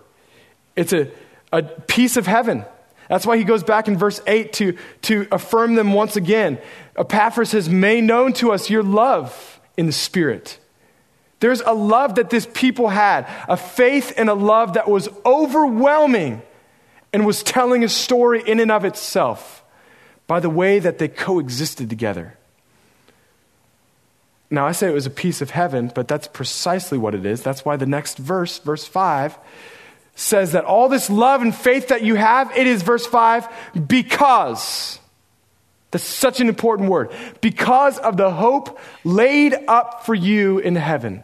It's 0.75 0.93
a, 0.93 1.09
a 1.51 1.63
piece 1.63 2.17
of 2.17 2.27
heaven. 2.27 2.65
That's 3.09 3.25
why 3.25 3.37
he 3.37 3.43
goes 3.43 3.63
back 3.63 3.87
in 3.87 3.97
verse 3.97 4.21
8 4.27 4.53
to, 4.53 4.77
to 5.03 5.27
affirm 5.31 5.75
them 5.75 5.93
once 5.93 6.15
again. 6.15 6.59
Epaphras 6.97 7.53
has 7.53 7.69
made 7.69 8.03
known 8.03 8.33
to 8.33 8.51
us 8.51 8.69
your 8.69 8.83
love 8.83 9.61
in 9.77 9.85
the 9.85 9.91
Spirit. 9.91 10.59
There's 11.39 11.61
a 11.61 11.73
love 11.73 12.15
that 12.15 12.29
this 12.29 12.47
people 12.53 12.89
had, 12.89 13.27
a 13.47 13.57
faith 13.57 14.13
and 14.17 14.29
a 14.29 14.33
love 14.33 14.73
that 14.73 14.89
was 14.89 15.07
overwhelming 15.25 16.41
and 17.13 17.25
was 17.25 17.43
telling 17.43 17.83
a 17.83 17.89
story 17.89 18.43
in 18.45 18.59
and 18.59 18.71
of 18.71 18.85
itself 18.85 19.63
by 20.25 20.39
the 20.39 20.49
way 20.49 20.79
that 20.79 20.97
they 20.97 21.07
coexisted 21.07 21.89
together. 21.89 22.36
Now, 24.49 24.65
I 24.65 24.71
say 24.71 24.87
it 24.87 24.93
was 24.93 25.05
a 25.05 25.11
piece 25.11 25.41
of 25.41 25.49
heaven, 25.49 25.91
but 25.93 26.07
that's 26.07 26.27
precisely 26.27 26.97
what 26.97 27.13
it 27.13 27.25
is. 27.25 27.41
That's 27.41 27.65
why 27.65 27.75
the 27.75 27.85
next 27.85 28.17
verse, 28.17 28.59
verse 28.59 28.85
5, 28.85 29.37
says 30.15 30.53
that 30.53 30.63
all 30.63 30.89
this 30.89 31.09
love 31.09 31.41
and 31.41 31.53
faith 31.53 31.89
that 31.89 32.01
you 32.01 32.15
have, 32.15 32.55
it 32.57 32.65
is, 32.65 32.81
verse 32.81 33.05
5, 33.05 33.47
because. 33.87 34.99
That's 35.91 36.03
such 36.03 36.41
an 36.41 36.49
important 36.49 36.89
word. 36.89 37.11
Because 37.41 37.97
of 37.97 38.17
the 38.17 38.31
hope 38.31 38.79
laid 39.03 39.55
up 39.67 40.05
for 40.05 40.15
you 40.15 40.59
in 40.59 40.75
heaven. 40.75 41.23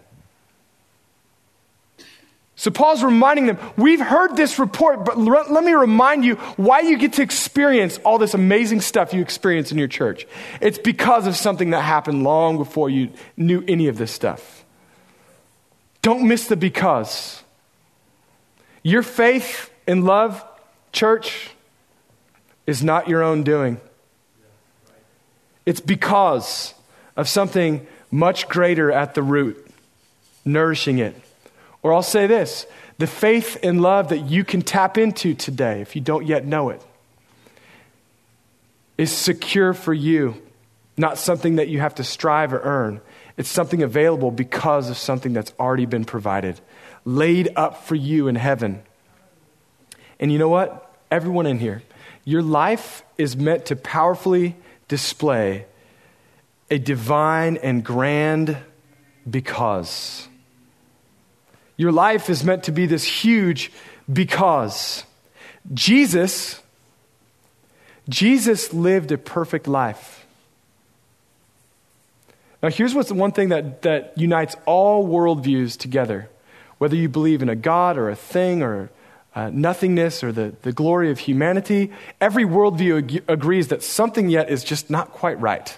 So 2.55 2.69
Paul's 2.69 3.03
reminding 3.03 3.47
them, 3.47 3.57
we've 3.77 3.99
heard 3.99 4.37
this 4.37 4.59
report, 4.59 5.05
but 5.05 5.17
let 5.17 5.63
me 5.63 5.73
remind 5.73 6.23
you 6.23 6.35
why 6.55 6.81
you 6.81 6.97
get 6.97 7.13
to 7.13 7.23
experience 7.23 7.97
all 8.05 8.19
this 8.19 8.35
amazing 8.35 8.81
stuff 8.81 9.11
you 9.13 9.21
experience 9.21 9.71
in 9.71 9.79
your 9.79 9.87
church. 9.87 10.27
It's 10.61 10.77
because 10.77 11.25
of 11.25 11.35
something 11.35 11.71
that 11.71 11.81
happened 11.81 12.23
long 12.23 12.57
before 12.57 12.91
you 12.91 13.09
knew 13.35 13.63
any 13.67 13.87
of 13.87 13.97
this 13.97 14.11
stuff. 14.11 14.63
Don't 16.03 16.27
miss 16.27 16.47
the 16.47 16.55
because. 16.55 17.41
Your 18.83 19.01
faith 19.01 19.71
and 19.87 20.03
love, 20.03 20.45
church, 20.91 21.49
is 22.67 22.83
not 22.83 23.07
your 23.07 23.23
own 23.23 23.43
doing. 23.43 23.79
It's 25.65 25.79
because 25.79 26.75
of 27.15 27.27
something 27.27 27.87
much 28.11 28.47
greater 28.47 28.91
at 28.91 29.15
the 29.15 29.23
root, 29.23 29.65
nourishing 30.45 30.99
it. 30.99 31.15
Or 31.83 31.93
I'll 31.93 32.01
say 32.01 32.25
this 32.25 32.65
the 32.97 33.07
faith 33.07 33.59
and 33.61 33.81
love 33.81 34.09
that 34.09 34.19
you 34.19 34.43
can 34.43 34.61
tap 34.61 34.97
into 34.97 35.33
today, 35.33 35.81
if 35.81 35.95
you 35.95 36.01
don't 36.01 36.25
yet 36.25 36.45
know 36.45 36.69
it, 36.69 36.81
is 38.97 39.11
secure 39.11 39.73
for 39.73 39.93
you, 39.93 40.41
not 40.97 41.17
something 41.17 41.57
that 41.57 41.67
you 41.67 41.79
have 41.79 41.95
to 41.95 42.03
strive 42.03 42.53
or 42.53 42.61
earn. 42.61 43.01
It's 43.35 43.49
something 43.49 43.81
available 43.81 44.31
because 44.31 44.89
of 44.89 44.97
something 44.97 45.33
that's 45.33 45.53
already 45.59 45.85
been 45.85 46.05
provided, 46.05 46.61
laid 47.03 47.49
up 47.55 47.83
for 47.85 47.95
you 47.95 48.27
in 48.27 48.35
heaven. 48.35 48.83
And 50.19 50.31
you 50.31 50.37
know 50.37 50.49
what? 50.49 50.91
Everyone 51.09 51.45
in 51.45 51.59
here, 51.59 51.83
your 52.23 52.41
life 52.41 53.03
is 53.17 53.35
meant 53.35 53.65
to 53.67 53.75
powerfully 53.75 54.55
display 54.87 55.65
a 56.69 56.77
divine 56.77 57.57
and 57.57 57.83
grand 57.83 58.57
because. 59.29 60.27
Your 61.77 61.91
life 61.91 62.29
is 62.29 62.43
meant 62.43 62.63
to 62.63 62.71
be 62.71 62.85
this 62.85 63.03
huge 63.03 63.71
because 64.11 65.03
Jesus 65.73 66.61
Jesus 68.09 68.73
lived 68.73 69.11
a 69.11 69.17
perfect 69.17 69.67
life. 69.67 70.25
Now, 72.61 72.69
here's 72.69 72.93
what's 72.93 73.09
the 73.09 73.15
one 73.15 73.31
thing 73.31 73.49
that, 73.49 73.81
that 73.83 74.17
unites 74.17 74.55
all 74.65 75.07
worldviews 75.07 75.77
together. 75.77 76.29
Whether 76.77 76.95
you 76.95 77.09
believe 77.09 77.41
in 77.41 77.49
a 77.49 77.55
God 77.55 77.97
or 77.97 78.09
a 78.09 78.15
thing 78.15 78.61
or 78.61 78.89
uh, 79.35 79.49
nothingness 79.53 80.23
or 80.23 80.31
the, 80.31 80.53
the 80.61 80.71
glory 80.71 81.11
of 81.11 81.19
humanity, 81.19 81.91
every 82.19 82.43
worldview 82.43 82.97
ag- 82.99 83.23
agrees 83.27 83.69
that 83.69 83.83
something 83.83 84.29
yet 84.29 84.49
is 84.49 84.63
just 84.63 84.89
not 84.89 85.11
quite 85.11 85.39
right. 85.39 85.77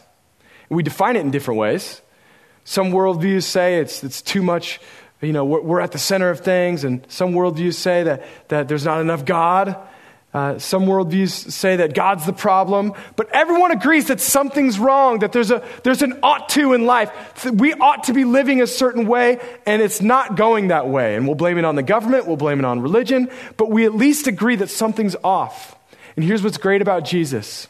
We 0.69 0.83
define 0.83 1.15
it 1.15 1.21
in 1.21 1.31
different 1.31 1.59
ways. 1.59 2.01
Some 2.63 2.91
worldviews 2.91 3.43
say 3.43 3.79
it's, 3.79 4.03
it's 4.03 4.21
too 4.21 4.41
much 4.41 4.79
you 5.25 5.33
know, 5.33 5.45
we're, 5.45 5.61
we're, 5.61 5.79
at 5.81 5.91
the 5.91 5.99
center 5.99 6.29
of 6.29 6.41
things, 6.41 6.83
and 6.83 7.05
some 7.09 7.33
worldviews 7.33 7.75
say 7.75 8.03
that, 8.03 8.23
that 8.49 8.67
there's 8.67 8.85
not 8.85 9.01
enough 9.01 9.25
God. 9.25 9.75
Uh, 10.33 10.59
some 10.59 10.85
worldviews 10.85 11.29
say 11.29 11.77
that 11.77 11.93
God's 11.93 12.25
the 12.25 12.33
problem, 12.33 12.93
but 13.15 13.29
everyone 13.31 13.71
agrees 13.71 14.07
that 14.07 14.19
something's 14.19 14.77
wrong, 14.77 15.19
that 15.19 15.31
there's, 15.31 15.49
a, 15.49 15.63
there's 15.83 16.01
an 16.01 16.19
ought 16.21 16.49
to 16.49 16.73
in 16.73 16.85
life. 16.85 17.45
We 17.45 17.73
ought 17.73 18.03
to 18.05 18.13
be 18.13 18.25
living 18.25 18.61
a 18.61 18.67
certain 18.67 19.07
way, 19.07 19.39
and 19.65 19.81
it's 19.81 20.01
not 20.01 20.35
going 20.35 20.67
that 20.67 20.89
way. 20.89 21.15
And 21.15 21.25
we'll 21.25 21.35
blame 21.35 21.57
it 21.57 21.63
on 21.63 21.75
the 21.75 21.83
government, 21.83 22.27
we'll 22.27 22.35
blame 22.35 22.59
it 22.59 22.65
on 22.65 22.81
religion, 22.81 23.29
but 23.55 23.71
we 23.71 23.85
at 23.85 23.95
least 23.95 24.27
agree 24.27 24.57
that 24.57 24.69
something's 24.69 25.15
off. 25.23 25.77
And 26.17 26.25
here's 26.25 26.43
what's 26.43 26.57
great 26.57 26.81
about 26.81 27.05
Jesus 27.05 27.69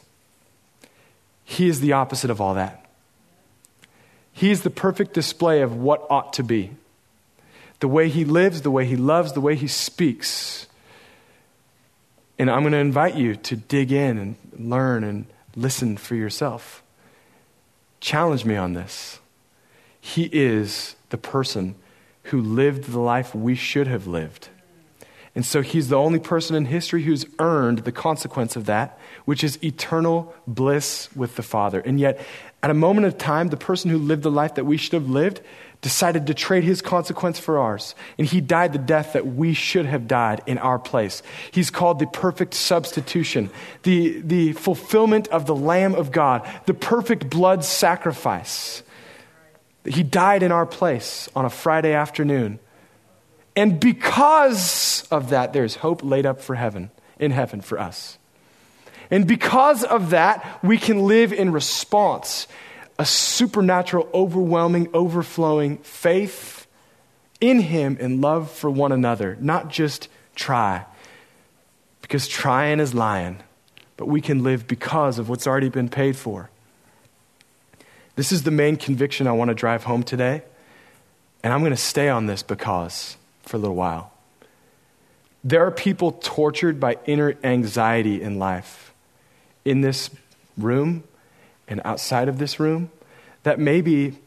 He 1.44 1.68
is 1.68 1.78
the 1.78 1.92
opposite 1.92 2.30
of 2.30 2.40
all 2.40 2.54
that. 2.54 2.84
He 4.32 4.50
is 4.50 4.62
the 4.62 4.70
perfect 4.70 5.14
display 5.14 5.62
of 5.62 5.76
what 5.76 6.04
ought 6.10 6.32
to 6.32 6.42
be 6.42 6.72
the 7.80 7.88
way 7.88 8.08
he 8.08 8.24
lives, 8.24 8.62
the 8.62 8.70
way 8.70 8.86
he 8.86 8.96
loves, 8.96 9.32
the 9.32 9.40
way 9.40 9.54
he 9.54 9.68
speaks. 9.68 10.66
And 12.38 12.50
I'm 12.50 12.60
going 12.60 12.72
to 12.72 12.78
invite 12.78 13.14
you 13.14 13.36
to 13.36 13.56
dig 13.56 13.92
in 13.92 14.18
and 14.18 14.36
learn 14.58 15.04
and 15.04 15.26
listen 15.54 15.96
for 15.96 16.14
yourself. 16.14 16.82
Challenge 18.00 18.44
me 18.44 18.56
on 18.56 18.74
this. 18.74 19.20
He 20.00 20.28
is 20.32 20.96
the 21.10 21.18
person 21.18 21.74
who 22.24 22.40
lived 22.40 22.84
the 22.84 23.00
life 23.00 23.34
we 23.34 23.54
should 23.54 23.86
have 23.86 24.06
lived. 24.06 24.48
And 25.34 25.44
so 25.44 25.60
he's 25.60 25.88
the 25.88 25.96
only 25.96 26.18
person 26.18 26.56
in 26.56 26.64
history 26.64 27.02
who's 27.02 27.26
earned 27.38 27.80
the 27.80 27.92
consequence 27.92 28.56
of 28.56 28.64
that, 28.66 28.98
which 29.26 29.44
is 29.44 29.62
eternal 29.62 30.34
bliss 30.46 31.14
with 31.14 31.36
the 31.36 31.42
Father. 31.42 31.80
And 31.80 32.00
yet, 32.00 32.24
at 32.62 32.70
a 32.70 32.74
moment 32.74 33.06
of 33.06 33.18
time, 33.18 33.48
the 33.48 33.56
person 33.56 33.90
who 33.90 33.98
lived 33.98 34.22
the 34.22 34.30
life 34.30 34.54
that 34.54 34.64
we 34.64 34.78
should 34.78 34.94
have 34.94 35.10
lived 35.10 35.42
decided 35.86 36.26
to 36.26 36.34
trade 36.34 36.64
his 36.64 36.82
consequence 36.82 37.38
for 37.38 37.60
ours. 37.60 37.94
And 38.18 38.26
he 38.26 38.40
died 38.40 38.72
the 38.72 38.78
death 38.80 39.12
that 39.12 39.24
we 39.24 39.54
should 39.54 39.86
have 39.86 40.08
died 40.08 40.42
in 40.44 40.58
our 40.58 40.80
place. 40.80 41.22
He's 41.52 41.70
called 41.70 42.00
the 42.00 42.08
perfect 42.08 42.54
substitution, 42.54 43.50
the, 43.84 44.20
the 44.20 44.52
fulfillment 44.54 45.28
of 45.28 45.46
the 45.46 45.54
Lamb 45.54 45.94
of 45.94 46.10
God, 46.10 46.44
the 46.66 46.74
perfect 46.74 47.30
blood 47.30 47.64
sacrifice. 47.64 48.82
He 49.84 50.02
died 50.02 50.42
in 50.42 50.50
our 50.50 50.66
place 50.66 51.28
on 51.36 51.44
a 51.44 51.50
Friday 51.50 51.92
afternoon. 51.92 52.58
And 53.54 53.78
because 53.78 55.06
of 55.12 55.30
that, 55.30 55.52
there's 55.52 55.76
hope 55.76 56.02
laid 56.02 56.26
up 56.26 56.40
for 56.40 56.56
heaven, 56.56 56.90
in 57.20 57.30
heaven 57.30 57.60
for 57.60 57.78
us. 57.78 58.18
And 59.08 59.28
because 59.28 59.84
of 59.84 60.10
that, 60.10 60.58
we 60.64 60.78
can 60.78 61.06
live 61.06 61.32
in 61.32 61.52
response 61.52 62.48
a 62.98 63.04
supernatural, 63.04 64.08
overwhelming, 64.14 64.88
overflowing 64.94 65.78
faith 65.78 66.66
in 67.40 67.60
Him 67.60 67.96
and 68.00 68.20
love 68.20 68.50
for 68.50 68.70
one 68.70 68.92
another, 68.92 69.36
not 69.40 69.68
just 69.68 70.08
try. 70.34 70.84
Because 72.00 72.28
trying 72.28 72.80
is 72.80 72.94
lying, 72.94 73.42
but 73.96 74.06
we 74.06 74.20
can 74.20 74.42
live 74.42 74.66
because 74.66 75.18
of 75.18 75.28
what's 75.28 75.46
already 75.46 75.68
been 75.68 75.88
paid 75.88 76.16
for. 76.16 76.50
This 78.14 78.32
is 78.32 78.44
the 78.44 78.50
main 78.50 78.76
conviction 78.76 79.26
I 79.26 79.32
want 79.32 79.48
to 79.48 79.54
drive 79.54 79.84
home 79.84 80.02
today, 80.02 80.42
and 81.42 81.52
I'm 81.52 81.60
going 81.60 81.72
to 81.72 81.76
stay 81.76 82.08
on 82.08 82.26
this 82.26 82.42
because 82.42 83.16
for 83.42 83.56
a 83.56 83.60
little 83.60 83.76
while. 83.76 84.12
There 85.44 85.64
are 85.66 85.70
people 85.70 86.12
tortured 86.12 86.80
by 86.80 86.96
inner 87.04 87.36
anxiety 87.44 88.22
in 88.22 88.38
life 88.38 88.94
in 89.64 89.80
this 89.82 90.10
room 90.56 91.04
and 91.68 91.80
outside 91.84 92.28
of 92.28 92.38
this 92.38 92.60
room 92.60 92.90
that 93.42 93.58
maybe 93.58 94.18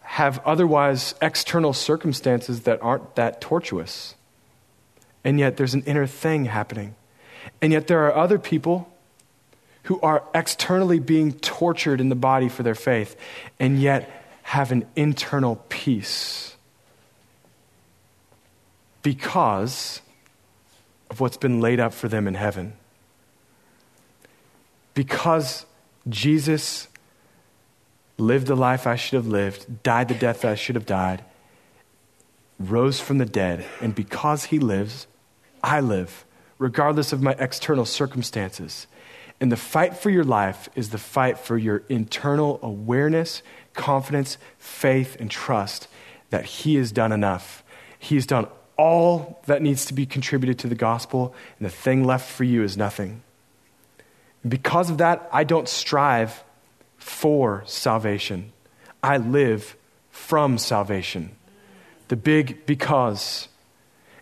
have 0.00 0.38
otherwise 0.44 1.14
external 1.20 1.72
circumstances 1.72 2.62
that 2.62 2.80
aren't 2.82 3.16
that 3.16 3.40
tortuous. 3.40 4.14
And 5.24 5.38
yet 5.38 5.56
there's 5.56 5.74
an 5.74 5.82
inner 5.84 6.06
thing 6.06 6.44
happening. 6.44 6.94
And 7.60 7.72
yet 7.72 7.86
there 7.86 8.06
are 8.06 8.14
other 8.14 8.38
people 8.38 8.88
who 9.84 10.00
are 10.00 10.22
externally 10.34 10.98
being 10.98 11.32
tortured 11.32 12.00
in 12.00 12.08
the 12.08 12.14
body 12.14 12.48
for 12.48 12.62
their 12.62 12.74
faith 12.74 13.16
and 13.58 13.80
yet 13.80 14.10
have 14.42 14.72
an 14.72 14.86
internal 14.94 15.56
peace 15.68 16.56
because 19.02 20.00
of 21.10 21.20
what's 21.20 21.36
been 21.36 21.60
laid 21.60 21.80
up 21.80 21.92
for 21.92 22.08
them 22.08 22.26
in 22.26 22.34
heaven. 22.34 22.72
Because 24.94 25.66
Jesus 26.08 26.88
lived 28.18 28.46
the 28.46 28.56
life 28.56 28.86
I 28.86 28.96
should 28.96 29.16
have 29.16 29.26
lived, 29.26 29.82
died 29.82 30.08
the 30.08 30.14
death 30.14 30.44
I 30.44 30.54
should 30.54 30.74
have 30.74 30.86
died, 30.86 31.24
rose 32.58 33.00
from 33.00 33.18
the 33.18 33.26
dead, 33.26 33.64
and 33.80 33.94
because 33.94 34.44
he 34.44 34.58
lives, 34.58 35.06
I 35.62 35.80
live, 35.80 36.24
regardless 36.58 37.12
of 37.12 37.22
my 37.22 37.34
external 37.38 37.84
circumstances. 37.84 38.86
And 39.40 39.50
the 39.50 39.56
fight 39.56 39.96
for 39.96 40.10
your 40.10 40.24
life 40.24 40.68
is 40.74 40.90
the 40.90 40.98
fight 40.98 41.38
for 41.38 41.58
your 41.58 41.82
internal 41.88 42.60
awareness, 42.62 43.42
confidence, 43.74 44.38
faith, 44.58 45.16
and 45.18 45.30
trust 45.30 45.88
that 46.30 46.44
He 46.44 46.76
has 46.76 46.92
done 46.92 47.12
enough. 47.12 47.64
He 47.98 48.14
has 48.14 48.26
done 48.26 48.46
all 48.76 49.42
that 49.46 49.62
needs 49.62 49.84
to 49.86 49.94
be 49.94 50.06
contributed 50.06 50.58
to 50.60 50.68
the 50.68 50.74
gospel, 50.74 51.34
and 51.58 51.66
the 51.66 51.70
thing 51.70 52.04
left 52.04 52.30
for 52.30 52.44
you 52.44 52.62
is 52.62 52.76
nothing. 52.76 53.22
Because 54.46 54.90
of 54.90 54.98
that, 54.98 55.28
I 55.32 55.44
don't 55.44 55.68
strive 55.68 56.44
for 56.98 57.62
salvation. 57.66 58.52
I 59.02 59.16
live 59.16 59.76
from 60.10 60.58
salvation. 60.58 61.34
The 62.08 62.16
big 62.16 62.66
because. 62.66 63.48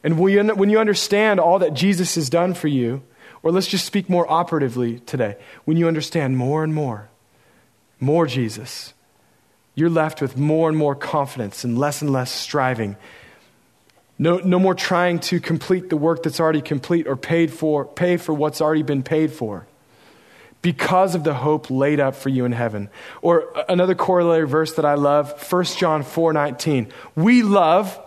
And 0.05 0.19
when 0.19 0.71
you 0.71 0.79
understand 0.79 1.41
all 1.41 1.59
that 1.59 1.75
Jesus 1.75 2.15
has 2.15 2.31
done 2.31 2.55
for 2.55 2.69
you, 2.69 3.03
or 3.43 3.51
let's 3.51 3.67
just 3.67 3.85
speak 3.85 4.09
more 4.09 4.31
operatively 4.31 5.01
today, 5.01 5.37
when 5.65 5.77
you 5.77 5.89
understand 5.89 6.37
more 6.37 6.63
and 6.63 6.73
more, 6.73 7.09
more 7.99 8.27
Jesus, 8.27 8.95
you're 9.75 9.91
left 9.91 10.21
with 10.21 10.37
more 10.37 10.69
and 10.69 10.79
more 10.79 10.95
confidence 10.95 11.65
and 11.65 11.79
less 11.79 12.03
and 12.03 12.13
less 12.13 12.31
striving. 12.31 12.97
No, 14.19 14.39
no 14.39 14.61
more 14.61 14.75
trying 14.75 15.19
to 15.21 15.41
complete 15.41 15.89
the 15.91 15.97
work 15.97 16.23
that's 16.23 16.39
already 16.39 16.63
complete 16.63 17.09
or 17.09 17.17
paid 17.17 17.53
for, 17.53 17.85
pay 17.85 18.17
for 18.17 18.33
what's 18.33 18.61
already 18.61 18.83
been 18.83 19.03
paid 19.03 19.33
for 19.33 19.67
because 20.63 21.17
of 21.17 21.25
the 21.25 21.35
hope 21.35 21.71
laid 21.71 21.99
up 21.99 22.15
for 22.15 22.29
you 22.29 22.45
in 22.45 22.53
heaven. 22.53 22.89
Or 23.21 23.49
another 23.69 23.97
corollary 23.97 24.47
verse 24.47 24.73
that 24.75 24.85
I 24.85 24.95
love, 24.95 25.33
1 25.43 25.77
John 25.77 26.03
4:19. 26.03 26.91
We 27.17 27.43
love 27.43 27.99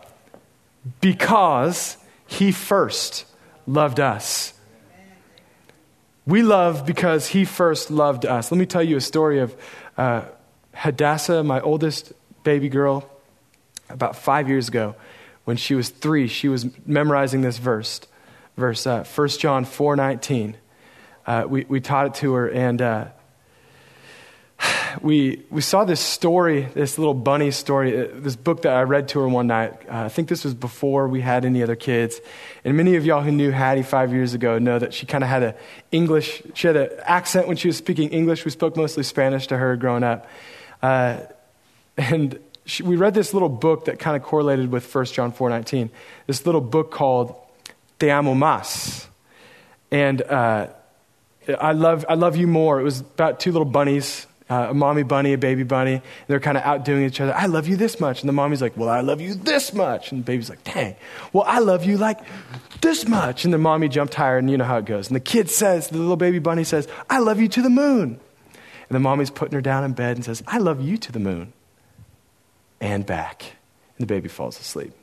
because 1.02 1.98
he 2.26 2.52
first 2.52 3.26
loved 3.68 4.00
us. 4.00 4.54
We 6.26 6.42
love 6.42 6.86
because 6.86 7.28
he 7.28 7.46
first 7.46 7.92
loved 7.92 8.26
us. 8.26 8.52
Let 8.52 8.58
me 8.58 8.66
tell 8.66 8.82
you 8.82 8.98
a 8.98 9.02
story 9.02 9.40
of 9.40 9.56
uh, 9.98 10.24
Hadassah, 10.74 11.44
my 11.44 11.62
oldest 11.62 12.14
baby 12.44 12.70
girl, 12.70 13.08
about 13.90 14.16
five 14.16 14.50
years 14.50 14.68
ago. 14.68 14.96
When 15.44 15.58
she 15.58 15.76
was 15.76 15.90
three, 15.90 16.28
she 16.28 16.48
was 16.48 16.66
memorizing 16.88 17.42
this 17.42 17.60
verse, 17.60 18.02
verse 18.58 18.88
uh, 18.88 19.04
1 19.04 19.28
John 19.30 19.66
4.19. 19.66 20.56
Uh, 21.26 21.46
we, 21.48 21.66
we 21.68 21.82
taught 21.82 22.08
it 22.08 22.14
to 22.16 22.34
her, 22.34 22.50
and 22.50 22.82
uh, 22.82 23.06
we, 25.02 25.44
we 25.50 25.62
saw 25.62 25.86
this 25.86 26.00
story, 26.00 26.68
this 26.74 26.98
little 26.98 27.14
bunny 27.14 27.52
story, 27.52 28.00
uh, 28.00 28.08
this 28.14 28.36
book 28.36 28.62
that 28.64 28.74
I 28.74 28.84
read 28.84 29.10
to 29.10 29.20
her 29.20 29.28
one 29.28 29.48
night. 29.48 29.74
Uh, 29.90 30.06
I 30.06 30.10
think 30.10 30.30
this 30.30 30.44
was 30.44 30.54
before 30.54 31.08
we 31.08 31.22
had 31.22 31.46
any 31.46 31.64
other 31.64 31.76
kids. 31.76 32.22
And 32.64 32.78
many 32.78 32.96
of 32.96 33.06
y'all 33.06 33.22
who 33.22 33.32
knew 33.32 33.52
Hattie 33.52 33.84
five 33.84 34.14
years 34.14 34.34
ago 34.34 34.60
know 34.60 34.80
that 34.80 34.94
she 34.94 35.06
kind 35.06 35.24
of 35.24 35.30
had 35.30 35.44
an 35.44 35.54
English, 35.92 36.44
she 36.54 36.68
had 36.68 36.76
an 36.76 36.90
accent 37.04 37.48
when 37.48 37.58
she 37.58 37.68
was 37.68 37.78
speaking 37.78 38.10
English. 38.10 38.46
We 38.46 38.52
spoke 38.52 38.78
mostly 38.78 39.04
Spanish 39.04 39.48
to 39.48 39.58
her 39.58 39.76
growing 39.76 40.04
up. 40.04 40.28
Uh, 40.82 41.20
and 41.98 42.40
she, 42.66 42.84
we 42.84 42.96
read 42.96 43.14
this 43.14 43.34
little 43.34 43.50
book 43.50 43.86
that 43.86 44.00
kind 44.00 44.16
of 44.16 44.24
correlated 44.24 44.72
with 44.72 44.94
1 44.94 45.06
John 45.06 45.32
4.19, 45.32 45.90
this 46.28 46.46
little 46.46 46.62
book 46.62 46.92
called 46.92 47.36
Te 48.00 48.10
Amo 48.10 48.34
Más. 48.34 49.08
And 49.92 50.22
uh, 50.22 50.68
I, 51.48 51.74
love, 51.74 52.06
I 52.10 52.16
love 52.16 52.36
you 52.36 52.48
more. 52.48 52.80
It 52.80 52.84
was 52.84 53.02
about 53.02 53.40
two 53.40 53.52
little 53.52 53.66
bunnies 53.66 54.28
uh, 54.50 54.68
a 54.70 54.74
mommy 54.74 55.04
bunny, 55.04 55.34
a 55.34 55.38
baby 55.38 55.64
bunny. 55.64 56.02
they're 56.28 56.40
kind 56.40 56.58
of 56.58 56.64
outdoing 56.64 57.04
each 57.04 57.20
other. 57.20 57.34
I 57.34 57.48
love 57.48 57.68
you 57.68 57.78
this 57.78 58.00
much. 58.00 58.22
And 58.22 58.30
the 58.30 58.34
mommy's 58.34 58.62
like, 58.62 58.78
Well, 58.78 58.90
I 58.90 59.02
love 59.02 59.20
you 59.20 59.34
this 59.34 59.74
much. 59.74 60.12
And 60.12 60.22
the 60.22 60.26
baby's 60.26 60.50
like, 60.50 60.64
Dang. 60.64 60.96
Well, 61.34 61.46
I 61.48 61.60
love 61.60 61.84
you 61.84 61.98
like 61.98 62.20
this 62.82 63.08
much. 63.08 63.44
And 63.44 63.54
the 63.54 63.58
mommy 63.58 63.90
jumped 63.90 64.14
higher, 64.14 64.38
and 64.38 64.50
you 64.50 64.58
know 64.58 64.66
how 64.66 64.78
it 64.78 64.86
goes. 64.86 65.08
And 65.08 65.16
the 65.16 65.22
kid 65.22 65.50
says, 65.50 65.88
The 65.88 65.98
little 65.98 66.16
baby 66.16 66.40
bunny 66.40 66.64
says, 66.64 66.88
I 67.10 67.20
love 67.20 67.40
you 67.40 67.48
to 67.50 67.62
the 67.62 67.72
moon. 67.72 68.20
And 68.88 68.96
the 68.96 69.00
mommy's 69.00 69.32
putting 69.32 69.56
her 69.56 69.62
down 69.62 69.84
in 69.84 69.94
bed 69.94 70.16
and 70.16 70.24
says, 70.24 70.44
I 70.46 70.60
love 70.60 70.80
you 70.80 70.98
to 70.98 71.12
the 71.12 71.20
moon 71.20 71.54
and 72.80 73.04
back. 73.04 73.44
And 73.98 74.08
the 74.08 74.14
baby 74.14 74.30
falls 74.30 74.60
asleep. 74.60 74.94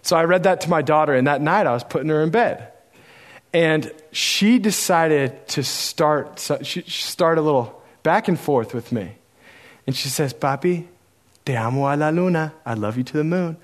So 0.00 0.16
I 0.16 0.24
read 0.24 0.44
that 0.44 0.62
to 0.62 0.70
my 0.70 0.80
daughter, 0.80 1.14
and 1.14 1.26
that 1.26 1.42
night 1.42 1.66
I 1.66 1.72
was 1.72 1.84
putting 1.84 2.08
her 2.08 2.22
in 2.22 2.30
bed. 2.30 2.72
And 3.52 3.92
she 4.12 4.58
decided 4.58 5.48
to 5.48 5.64
start, 5.64 6.40
she 6.62 6.82
start 6.82 7.38
a 7.38 7.40
little 7.40 7.82
back 8.02 8.28
and 8.28 8.38
forth 8.38 8.74
with 8.74 8.92
me. 8.92 9.16
And 9.86 9.96
she 9.96 10.08
says, 10.08 10.32
Papi, 10.32 10.86
te 11.44 11.56
amo 11.56 11.92
a 11.92 11.96
la 11.96 12.10
luna. 12.10 12.52
I 12.64 12.74
love 12.74 12.96
you 12.96 13.02
to 13.04 13.12
the 13.16 13.24
moon. 13.24 13.56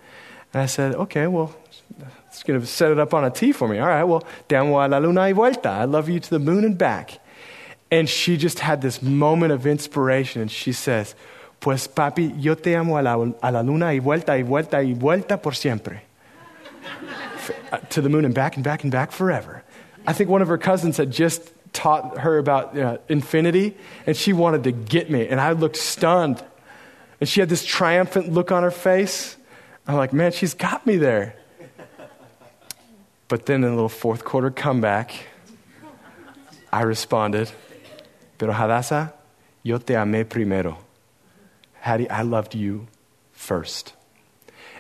And 0.53 0.63
I 0.63 0.67
said, 0.67 0.95
okay, 0.95 1.27
well, 1.27 1.55
it's 2.27 2.43
going 2.43 2.61
to 2.61 2.67
set 2.67 2.91
it 2.91 2.99
up 2.99 3.15
on 3.15 3.25
a 3.25 3.31
T 3.31 3.53
for 3.53 3.69
me. 3.69 3.79
All 3.79 3.87
right, 3.87 4.05
well, 4.05 4.25
te 4.49 4.57
amo 4.57 4.85
a 4.85 4.89
la 4.89 4.99
luna 4.99 5.21
y 5.21 5.33
vuelta. 5.33 5.69
I 5.69 5.85
love 5.85 6.09
you 6.09 6.19
to 6.19 6.31
the 6.31 6.39
moon 6.41 6.65
and 6.65 6.77
back. 6.77 7.21
And 7.91 8.09
she 8.09 8.37
just 8.37 8.59
had 8.59 8.83
this 8.83 9.01
moment 9.01 9.53
of 9.53 9.67
inspiration. 9.67 10.43
And 10.43 10.51
she 10.51 10.73
says, 10.73 11.15
pues 11.61 11.87
papi, 11.87 12.35
yo 12.43 12.55
te 12.55 12.75
amo 12.75 12.99
a 12.99 13.03
la, 13.03 13.15
a 13.43 13.53
la 13.53 13.61
luna 13.61 13.87
y 13.87 14.01
vuelta 14.01 14.33
y 14.33 14.43
vuelta 14.43 14.83
y 14.83 14.95
vuelta 14.95 15.41
por 15.41 15.53
siempre. 15.53 16.03
Uh, 17.71 17.79
to 17.91 18.01
the 18.01 18.09
moon 18.09 18.25
and 18.25 18.35
back 18.35 18.57
and 18.57 18.65
back 18.65 18.83
and 18.83 18.91
back 18.91 19.13
forever. 19.13 19.63
I 20.07 20.13
think 20.13 20.31
one 20.31 20.43
of 20.43 20.49
her 20.49 20.59
cousins 20.59 20.97
had 20.97 21.11
just 21.11 21.53
taught 21.73 22.19
her 22.19 22.39
about 22.39 22.79
uh, 22.79 22.99
infinity, 23.09 23.77
and 24.07 24.17
she 24.17 24.33
wanted 24.33 24.65
to 24.65 24.73
get 24.73 25.11
me. 25.11 25.27
And 25.29 25.41
I 25.41 25.53
looked 25.53 25.77
stunned. 25.77 26.43
And 27.21 27.29
she 27.29 27.41
had 27.41 27.49
this 27.49 27.65
triumphant 27.65 28.33
look 28.33 28.53
on 28.53 28.63
her 28.63 28.71
face. 28.71 29.37
I'm 29.87 29.97
like, 29.97 30.13
man, 30.13 30.33
she's 30.33 30.55
got 30.55 30.87
me 30.87 30.97
there. 30.97 31.37
But 33.29 33.47
then 33.47 33.65
in 33.65 33.71
a 33.71 33.75
little 33.75 33.89
fourth 33.89 34.25
quarter 34.25 34.51
comeback, 34.51 35.13
I 36.73 36.83
responded, 36.83 37.51
Pero 38.39 38.53
Hadassah, 38.53 39.15
yo 39.63 39.79
te 39.79 39.95
amé 39.95 40.29
primero. 40.29 40.79
Hattie, 41.81 42.11
I 42.11 42.23
loved 42.23 42.55
you 42.55 42.87
first. 43.33 43.95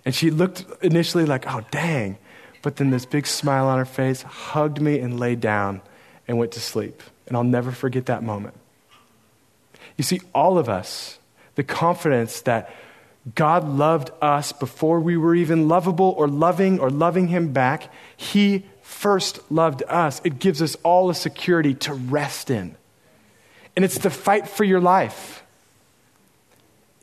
And 0.05 0.15
she 0.15 0.31
looked 0.31 0.65
initially 0.83 1.25
like, 1.25 1.45
oh, 1.53 1.63
dang. 1.71 2.19
But 2.67 2.75
then 2.75 2.91
this 2.91 3.07
big 3.07 3.29
smile 3.29 3.69
on 3.69 3.79
her 3.79 3.85
face, 3.85 4.23
hugged 4.23 4.81
me, 4.81 4.99
and 4.99 5.21
laid 5.21 5.41
down 5.41 5.83
and 6.27 6.37
went 6.37 6.51
to 6.51 6.61
sleep. 6.61 7.01
And 7.29 7.37
I'll 7.37 7.45
never 7.45 7.71
forget 7.71 8.07
that 8.07 8.25
moment. 8.25 8.55
You 9.97 10.03
see, 10.03 10.21
all 10.35 10.59
of 10.59 10.69
us, 10.69 11.21
the 11.55 11.63
confidence 11.63 12.41
that 12.41 12.75
God 13.37 13.69
loved 13.69 14.11
us 14.21 14.51
before 14.51 14.99
we 14.99 15.17
were 15.17 15.37
even 15.37 15.69
lovable 15.69 16.13
or 16.19 16.27
loving 16.27 16.81
or 16.81 16.91
loving 16.91 17.29
Him 17.29 17.53
back, 17.53 17.89
He 18.17 18.67
first 18.83 19.49
loved 19.49 19.85
us. 19.87 20.21
It 20.25 20.41
gives 20.41 20.61
us 20.61 20.77
all 20.83 21.09
a 21.09 21.15
security 21.15 21.75
to 21.75 21.95
rest 21.95 22.51
in. 22.51 22.75
And 23.77 23.85
it's 23.85 23.99
the 23.99 24.11
fight 24.11 24.49
for 24.49 24.65
your 24.65 24.81
life. 24.81 25.45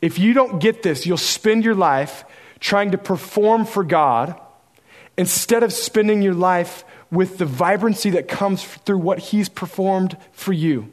If 0.02 0.18
you 0.18 0.34
don't 0.34 0.58
get 0.58 0.82
this, 0.82 1.06
you'll 1.06 1.16
spend 1.16 1.64
your 1.64 1.74
life 1.74 2.26
trying 2.60 2.90
to 2.90 2.98
perform 2.98 3.64
for 3.64 3.82
God 3.82 4.38
instead 5.16 5.62
of 5.62 5.72
spending 5.72 6.22
your 6.22 6.34
life 6.34 6.84
with 7.10 7.38
the 7.38 7.46
vibrancy 7.46 8.10
that 8.10 8.28
comes 8.28 8.64
through 8.64 8.98
what 8.98 9.18
He's 9.18 9.48
performed 9.48 10.16
for 10.32 10.52
you. 10.52 10.90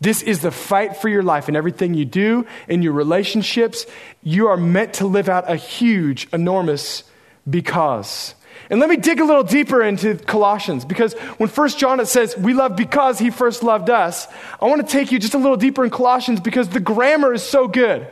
This 0.00 0.22
is 0.22 0.40
the 0.40 0.50
fight 0.50 0.96
for 0.96 1.08
your 1.08 1.22
life 1.22 1.48
and 1.48 1.56
everything 1.56 1.94
you 1.94 2.04
do 2.04 2.46
in 2.68 2.82
your 2.82 2.92
relationships. 2.92 3.84
You 4.22 4.46
are 4.48 4.56
meant 4.56 4.94
to 4.94 5.06
live 5.06 5.28
out 5.28 5.50
a 5.50 5.56
huge, 5.56 6.28
enormous 6.32 7.02
because. 7.48 8.34
And 8.70 8.80
let 8.80 8.88
me 8.88 8.96
dig 8.96 9.18
a 9.18 9.24
little 9.24 9.42
deeper 9.42 9.82
into 9.82 10.14
Colossians 10.16 10.84
because 10.84 11.14
when 11.38 11.48
First 11.48 11.78
John 11.78 12.00
it 12.00 12.06
says 12.06 12.36
we 12.36 12.52
love 12.52 12.76
because 12.76 13.18
he 13.18 13.30
first 13.30 13.62
loved 13.62 13.90
us, 13.90 14.28
I 14.60 14.66
want 14.66 14.86
to 14.86 14.92
take 14.92 15.10
you 15.10 15.18
just 15.18 15.34
a 15.34 15.38
little 15.38 15.56
deeper 15.56 15.84
in 15.84 15.90
Colossians 15.90 16.40
because 16.40 16.68
the 16.68 16.80
grammar 16.80 17.32
is 17.32 17.42
so 17.42 17.66
good. 17.66 18.06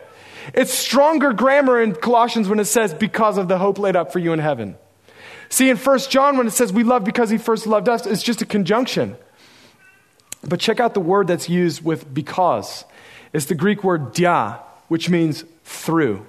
It's 0.55 0.73
stronger 0.73 1.33
grammar 1.33 1.81
in 1.81 1.95
Colossians 1.95 2.49
when 2.49 2.59
it 2.59 2.67
says 2.67 2.95
because 2.95 3.37
of 3.39 3.49
the 3.49 3.59
hope 3.59 3.79
laid 3.79 3.97
up 3.97 4.13
for 4.13 4.19
you 4.19 4.33
in 4.33 4.39
heaven. 4.39 4.77
See, 5.49 5.71
in 5.71 5.77
1 5.77 5.99
John, 6.11 6.37
when 6.37 6.47
it 6.47 6.53
says 6.53 6.73
we 6.73 6.83
love 6.83 7.05
because 7.05 7.31
he 7.31 7.39
first 7.39 7.67
loved 7.67 7.89
us, 7.89 8.07
it's 8.07 8.23
just 8.23 8.43
a 8.43 8.47
conjunction. 8.47 9.17
But 10.43 10.61
check 10.61 10.81
out 10.81 10.95
the 10.95 11.01
word 11.01 11.27
that's 11.27 11.49
used 11.49 11.85
with 11.85 12.13
because. 12.13 12.85
It's 13.33 13.47
the 13.47 13.55
Greek 13.55 13.85
word 13.85 14.13
dia, 14.13 14.61
which 14.89 15.11
means 15.11 15.45
through. 15.65 16.25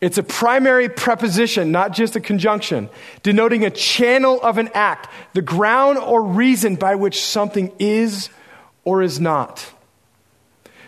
It's 0.00 0.18
a 0.18 0.22
primary 0.22 0.88
preposition, 0.88 1.72
not 1.72 1.92
just 1.92 2.16
a 2.16 2.20
conjunction, 2.20 2.90
denoting 3.22 3.64
a 3.64 3.70
channel 3.70 4.40
of 4.42 4.58
an 4.58 4.68
act, 4.74 5.08
the 5.32 5.42
ground 5.42 5.98
or 5.98 6.22
reason 6.22 6.76
by 6.76 6.96
which 6.96 7.22
something 7.22 7.72
is 7.78 8.28
or 8.84 9.02
is 9.02 9.18
not. 9.18 9.64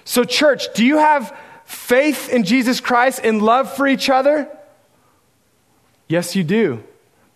So, 0.05 0.25
church, 0.25 0.73
do 0.75 0.85
you 0.85 0.99
have 0.99 1.37
faith 1.65 2.29
in 2.29 2.45
Jesus 2.45 2.81
Christ 2.81 3.21
and 3.25 3.43
love 3.43 3.75
for 3.75 3.87
each 3.87 4.11
other? 4.11 4.49
Yes, 6.09 6.35
you 6.35 6.43
do. 6.43 6.83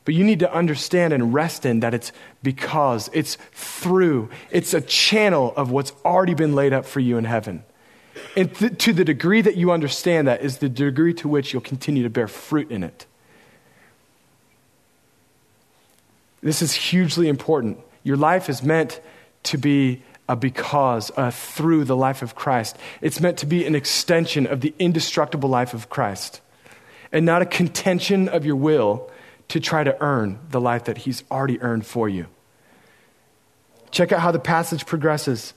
But 0.05 0.15
you 0.15 0.25
need 0.25 0.41
to 0.41 0.53
understand 0.53 1.13
and 1.13 1.33
rest 1.33 1.65
in 1.65 1.81
that 1.81 1.95
it's 1.95 2.11
because, 2.43 3.09
it's 3.13 3.37
through, 3.53 4.31
it's 4.51 4.75
a 4.75 4.81
channel 4.81 5.53
of 5.57 5.71
what's 5.71 5.93
already 6.05 6.35
been 6.35 6.55
laid 6.55 6.73
up 6.73 6.85
for 6.85 6.99
you 6.99 7.19
in 7.19 7.25
heaven. 7.25 7.63
And 8.37 8.53
th- 8.55 8.79
to 8.79 8.93
the 8.93 9.05
degree 9.05 9.43
that 9.43 9.57
you 9.57 9.71
understand 9.71 10.27
that 10.27 10.43
is 10.43 10.59
the 10.59 10.69
degree 10.69 11.15
to 11.15 11.29
which 11.29 11.53
you'll 11.53 11.63
continue 11.63 12.03
to 12.03 12.11
bear 12.11 12.27
fruit 12.27 12.71
in 12.71 12.83
it. 12.83 13.07
This 16.43 16.63
is 16.63 16.73
hugely 16.73 17.29
important. 17.29 17.79
Your 18.03 18.17
life 18.17 18.49
is 18.49 18.63
meant 18.63 19.01
to 19.45 19.57
be 19.57 20.03
a 20.29 20.35
because, 20.35 21.13
a 21.17 21.31
through 21.31 21.85
the 21.85 21.97
life 21.97 22.23
of 22.23 22.35
Christ. 22.35 22.77
It's 23.01 23.21
meant 23.21 23.39
to 23.39 23.47
be 23.47 23.65
an 23.67 23.77
extension 23.77 24.49
of 24.49 24.61
the 24.61 24.75
indestructible 24.81 25.49
life 25.49 25.75
of 25.75 25.89
Christ 25.89 26.41
and 27.12 27.27
not 27.27 27.42
a 27.42 27.46
contention 27.46 28.29
of 28.29 28.44
your 28.44 28.57
will 28.57 29.11
to 29.48 29.61
try 29.61 29.85
to 29.85 30.01
earn 30.03 30.38
the 30.51 30.61
life 30.61 30.85
that 30.85 30.98
He's 30.98 31.22
already 31.31 31.61
earned 31.61 31.87
for 31.87 32.09
you. 32.09 32.27
Check 33.90 34.11
out 34.11 34.20
how 34.20 34.33
the 34.33 34.38
passage 34.38 34.87
progresses. 34.87 35.53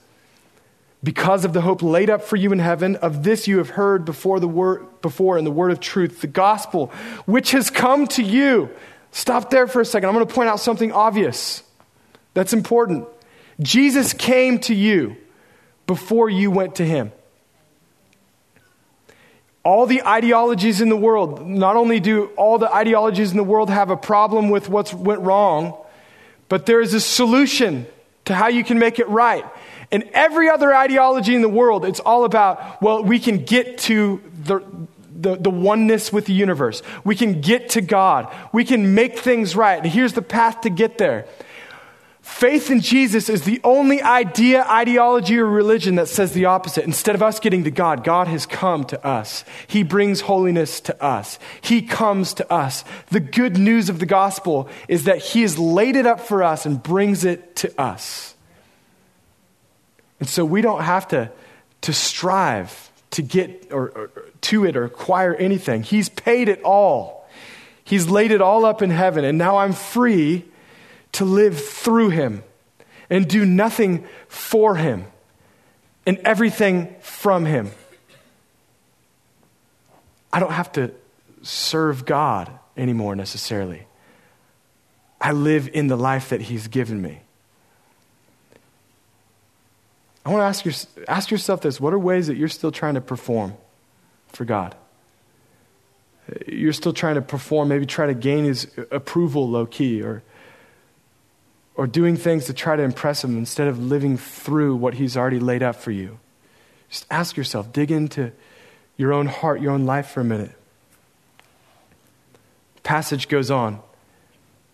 Because 1.02 1.44
of 1.44 1.52
the 1.52 1.60
hope 1.60 1.82
laid 1.82 2.10
up 2.10 2.22
for 2.22 2.36
you 2.36 2.52
in 2.52 2.58
heaven, 2.58 2.96
of 2.96 3.22
this 3.22 3.46
you 3.48 3.58
have 3.58 3.70
heard 3.70 4.04
before, 4.04 4.40
the 4.40 4.48
word, 4.48 5.00
before 5.02 5.38
in 5.38 5.44
the 5.44 5.50
word 5.50 5.70
of 5.70 5.80
truth, 5.80 6.20
the 6.20 6.26
gospel, 6.26 6.88
which 7.26 7.52
has 7.52 7.70
come 7.70 8.06
to 8.08 8.22
you. 8.22 8.70
Stop 9.12 9.50
there 9.50 9.66
for 9.66 9.80
a 9.80 9.84
second. 9.84 10.08
I'm 10.08 10.14
going 10.14 10.26
to 10.26 10.34
point 10.34 10.48
out 10.48 10.60
something 10.60 10.92
obvious 10.92 11.62
that's 12.34 12.52
important. 12.52 13.08
Jesus 13.60 14.12
came 14.12 14.58
to 14.60 14.74
you 14.74 15.16
before 15.86 16.28
you 16.28 16.50
went 16.50 16.76
to 16.76 16.84
him. 16.84 17.12
All 19.66 19.84
the 19.84 20.06
ideologies 20.06 20.80
in 20.80 20.88
the 20.88 20.96
world, 20.96 21.44
not 21.44 21.74
only 21.74 21.98
do 21.98 22.26
all 22.36 22.56
the 22.56 22.72
ideologies 22.72 23.32
in 23.32 23.36
the 23.36 23.42
world 23.42 23.68
have 23.68 23.90
a 23.90 23.96
problem 23.96 24.48
with 24.48 24.68
what's 24.68 24.94
went 24.94 25.20
wrong, 25.22 25.76
but 26.48 26.66
there 26.66 26.80
is 26.80 26.94
a 26.94 27.00
solution 27.00 27.84
to 28.26 28.32
how 28.32 28.46
you 28.46 28.62
can 28.62 28.78
make 28.78 29.00
it 29.00 29.08
right. 29.08 29.44
And 29.90 30.04
every 30.12 30.48
other 30.48 30.72
ideology 30.72 31.34
in 31.34 31.42
the 31.42 31.48
world, 31.48 31.84
it's 31.84 31.98
all 31.98 32.24
about, 32.24 32.80
well, 32.80 33.02
we 33.02 33.18
can 33.18 33.44
get 33.44 33.78
to 33.78 34.22
the, 34.44 34.60
the, 35.12 35.34
the 35.34 35.50
oneness 35.50 36.12
with 36.12 36.26
the 36.26 36.32
universe. 36.32 36.80
We 37.02 37.16
can 37.16 37.40
get 37.40 37.70
to 37.70 37.80
God. 37.80 38.32
We 38.52 38.64
can 38.64 38.94
make 38.94 39.18
things 39.18 39.56
right. 39.56 39.82
And 39.82 39.92
here's 39.92 40.12
the 40.12 40.22
path 40.22 40.60
to 40.60 40.70
get 40.70 40.96
there. 40.96 41.26
Faith 42.26 42.72
in 42.72 42.80
Jesus 42.80 43.30
is 43.30 43.42
the 43.42 43.60
only 43.62 44.02
idea, 44.02 44.62
ideology, 44.64 45.38
or 45.38 45.46
religion 45.46 45.94
that 45.94 46.08
says 46.08 46.32
the 46.32 46.46
opposite. 46.46 46.84
Instead 46.84 47.14
of 47.14 47.22
us 47.22 47.38
getting 47.38 47.64
to 47.64 47.70
God, 47.70 48.02
God 48.02 48.26
has 48.26 48.44
come 48.46 48.84
to 48.86 49.06
us. 49.06 49.44
He 49.68 49.84
brings 49.84 50.22
holiness 50.22 50.80
to 50.82 51.02
us. 51.02 51.38
He 51.62 51.82
comes 51.82 52.34
to 52.34 52.52
us. 52.52 52.84
The 53.10 53.20
good 53.20 53.56
news 53.56 53.88
of 53.88 54.00
the 54.00 54.06
gospel 54.06 54.68
is 54.88 55.04
that 55.04 55.18
He 55.18 55.42
has 55.42 55.56
laid 55.56 55.94
it 55.94 56.04
up 56.04 56.20
for 56.20 56.42
us 56.42 56.66
and 56.66 56.82
brings 56.82 57.24
it 57.24 57.56
to 57.56 57.80
us. 57.80 58.34
And 60.18 60.28
so 60.28 60.44
we 60.44 60.60
don't 60.62 60.82
have 60.82 61.06
to, 61.08 61.30
to 61.82 61.92
strive 61.92 62.90
to 63.12 63.22
get 63.22 63.68
or, 63.70 63.88
or 63.90 64.10
to 64.42 64.66
it 64.66 64.76
or 64.76 64.84
acquire 64.84 65.34
anything. 65.34 65.84
He's 65.84 66.08
paid 66.08 66.48
it 66.48 66.60
all. 66.64 67.26
He's 67.84 68.10
laid 68.10 68.32
it 68.32 68.42
all 68.42 68.66
up 68.66 68.82
in 68.82 68.90
heaven, 68.90 69.24
and 69.24 69.38
now 69.38 69.58
I'm 69.58 69.72
free 69.72 70.44
to 71.16 71.24
live 71.24 71.62
through 71.62 72.10
him 72.10 72.42
and 73.08 73.28
do 73.28 73.44
nothing 73.44 74.06
for 74.28 74.76
him 74.76 75.06
and 76.04 76.18
everything 76.18 76.94
from 77.00 77.44
him. 77.44 77.70
I 80.32 80.40
don't 80.40 80.52
have 80.52 80.72
to 80.72 80.92
serve 81.42 82.04
God 82.04 82.50
anymore 82.76 83.16
necessarily. 83.16 83.86
I 85.20 85.32
live 85.32 85.68
in 85.72 85.86
the 85.86 85.96
life 85.96 86.28
that 86.28 86.42
he's 86.42 86.68
given 86.68 87.00
me. 87.00 87.20
I 90.24 90.30
want 90.30 90.40
to 90.40 90.44
ask, 90.44 90.64
your, 90.64 90.74
ask 91.08 91.30
yourself 91.30 91.62
this 91.62 91.80
what 91.80 91.94
are 91.94 91.98
ways 91.98 92.26
that 92.26 92.36
you're 92.36 92.48
still 92.48 92.72
trying 92.72 92.94
to 92.94 93.00
perform 93.00 93.54
for 94.28 94.44
God? 94.44 94.74
You're 96.46 96.72
still 96.72 96.92
trying 96.92 97.14
to 97.14 97.22
perform, 97.22 97.68
maybe 97.68 97.86
try 97.86 98.06
to 98.06 98.14
gain 98.14 98.44
his 98.44 98.66
approval 98.90 99.48
low 99.48 99.64
key, 99.64 100.02
or, 100.02 100.22
or 101.76 101.86
doing 101.86 102.16
things 102.16 102.46
to 102.46 102.54
try 102.54 102.74
to 102.76 102.82
impress 102.82 103.22
him 103.22 103.36
instead 103.36 103.68
of 103.68 103.78
living 103.78 104.16
through 104.16 104.76
what 104.76 104.94
he's 104.94 105.16
already 105.16 105.40
laid 105.40 105.62
out 105.62 105.76
for 105.76 105.90
you. 105.90 106.18
Just 106.88 107.06
ask 107.10 107.36
yourself, 107.36 107.72
dig 107.72 107.90
into 107.90 108.32
your 108.96 109.12
own 109.12 109.26
heart, 109.26 109.60
your 109.60 109.72
own 109.72 109.84
life 109.84 110.08
for 110.08 110.20
a 110.20 110.24
minute. 110.24 110.52
Passage 112.82 113.28
goes 113.28 113.50
on 113.50 113.80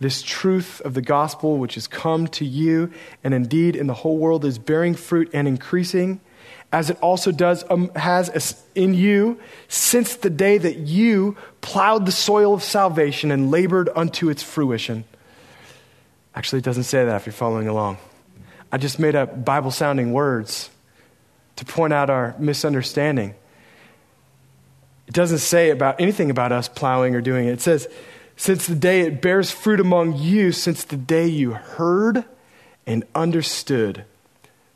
this 0.02 0.20
truth 0.20 0.80
of 0.82 0.94
the 0.94 1.00
gospel 1.00 1.58
which 1.58 1.74
has 1.74 1.86
come 1.86 2.26
to 2.26 2.44
you 2.44 2.92
and 3.22 3.32
indeed 3.32 3.76
in 3.76 3.86
the 3.86 3.94
whole 3.94 4.18
world 4.18 4.44
is 4.44 4.58
bearing 4.58 4.94
fruit 4.94 5.30
and 5.32 5.46
increasing 5.46 6.20
as 6.72 6.90
it 6.90 6.98
also 7.00 7.30
does 7.30 7.64
um, 7.70 7.88
has 7.94 8.62
in 8.74 8.94
you 8.94 9.38
since 9.68 10.16
the 10.16 10.30
day 10.30 10.58
that 10.58 10.76
you 10.78 11.36
plowed 11.60 12.04
the 12.04 12.12
soil 12.12 12.52
of 12.52 12.62
salvation 12.62 13.30
and 13.30 13.50
labored 13.50 13.88
unto 13.94 14.28
its 14.28 14.42
fruition 14.42 15.04
actually 16.34 16.58
it 16.58 16.64
doesn't 16.64 16.84
say 16.84 17.04
that 17.04 17.16
if 17.16 17.26
you're 17.26 17.32
following 17.32 17.68
along 17.68 17.96
i 18.70 18.78
just 18.78 18.98
made 18.98 19.14
up 19.14 19.44
bible 19.44 19.70
sounding 19.70 20.12
words 20.12 20.70
to 21.56 21.64
point 21.64 21.92
out 21.92 22.10
our 22.10 22.34
misunderstanding 22.38 23.34
it 25.06 25.14
doesn't 25.14 25.38
say 25.38 25.70
about 25.70 26.00
anything 26.00 26.30
about 26.30 26.52
us 26.52 26.68
plowing 26.68 27.14
or 27.14 27.20
doing 27.20 27.46
it 27.46 27.52
it 27.52 27.60
says 27.60 27.88
since 28.36 28.66
the 28.66 28.74
day 28.74 29.02
it 29.02 29.22
bears 29.22 29.50
fruit 29.50 29.80
among 29.80 30.16
you, 30.16 30.52
since 30.52 30.84
the 30.84 30.96
day 30.96 31.26
you 31.26 31.52
heard 31.52 32.24
and 32.86 33.04
understood 33.14 34.04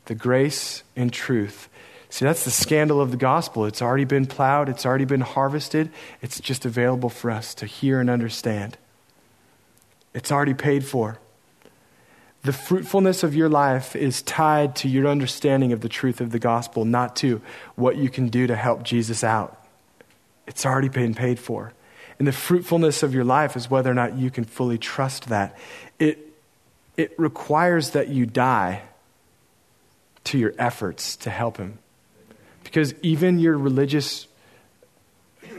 the 0.05 0.15
grace 0.15 0.83
and 0.95 1.11
truth. 1.11 1.67
See, 2.09 2.23
that's 2.23 2.45
the 2.45 2.51
scandal 2.51 3.01
of 3.01 3.11
the 3.11 3.17
gospel. 3.17 3.65
It's 3.65 3.81
already 3.81 4.05
been 4.05 4.25
plowed, 4.25 4.69
it's 4.69 4.85
already 4.85 5.05
been 5.05 5.21
harvested, 5.21 5.89
it's 6.21 6.39
just 6.39 6.65
available 6.65 7.09
for 7.09 7.29
us 7.29 7.53
to 7.55 7.65
hear 7.65 7.99
and 7.99 8.09
understand. 8.09 8.77
It's 10.13 10.31
already 10.31 10.53
paid 10.53 10.85
for. 10.85 11.19
The 12.47 12.53
fruitfulness 12.53 13.23
of 13.23 13.35
your 13.35 13.49
life 13.49 13.93
is 13.93 14.21
tied 14.21 14.77
to 14.77 14.87
your 14.87 15.07
understanding 15.07 15.73
of 15.73 15.81
the 15.81 15.89
truth 15.89 16.21
of 16.21 16.31
the 16.31 16.39
gospel, 16.39 16.85
not 16.85 17.17
to 17.17 17.41
what 17.75 17.97
you 17.97 18.09
can 18.09 18.29
do 18.29 18.47
to 18.47 18.55
help 18.55 18.83
Jesus 18.83 19.21
out. 19.21 19.61
It's 20.47 20.65
already 20.65 20.87
been 20.87 21.13
paid 21.13 21.39
for. 21.39 21.73
And 22.17 22.25
the 22.25 22.31
fruitfulness 22.31 23.03
of 23.03 23.13
your 23.13 23.25
life 23.25 23.57
is 23.57 23.69
whether 23.69 23.91
or 23.91 23.93
not 23.93 24.17
you 24.17 24.31
can 24.31 24.45
fully 24.45 24.77
trust 24.77 25.27
that. 25.27 25.57
It, 25.99 26.19
it 26.95 27.13
requires 27.19 27.89
that 27.89 28.07
you 28.07 28.25
die 28.25 28.83
to 30.23 30.37
your 30.37 30.53
efforts 30.57 31.17
to 31.17 31.29
help 31.29 31.57
Him. 31.57 31.79
Because 32.63 32.93
even 33.01 33.39
your 33.39 33.57
religious 33.57 34.25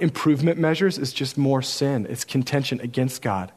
improvement 0.01 0.59
measures 0.59 0.97
is 0.97 1.13
just 1.13 1.37
more 1.37 1.61
sin, 1.61 2.07
it's 2.09 2.25
contention 2.25 2.81
against 2.81 3.21
God. 3.21 3.53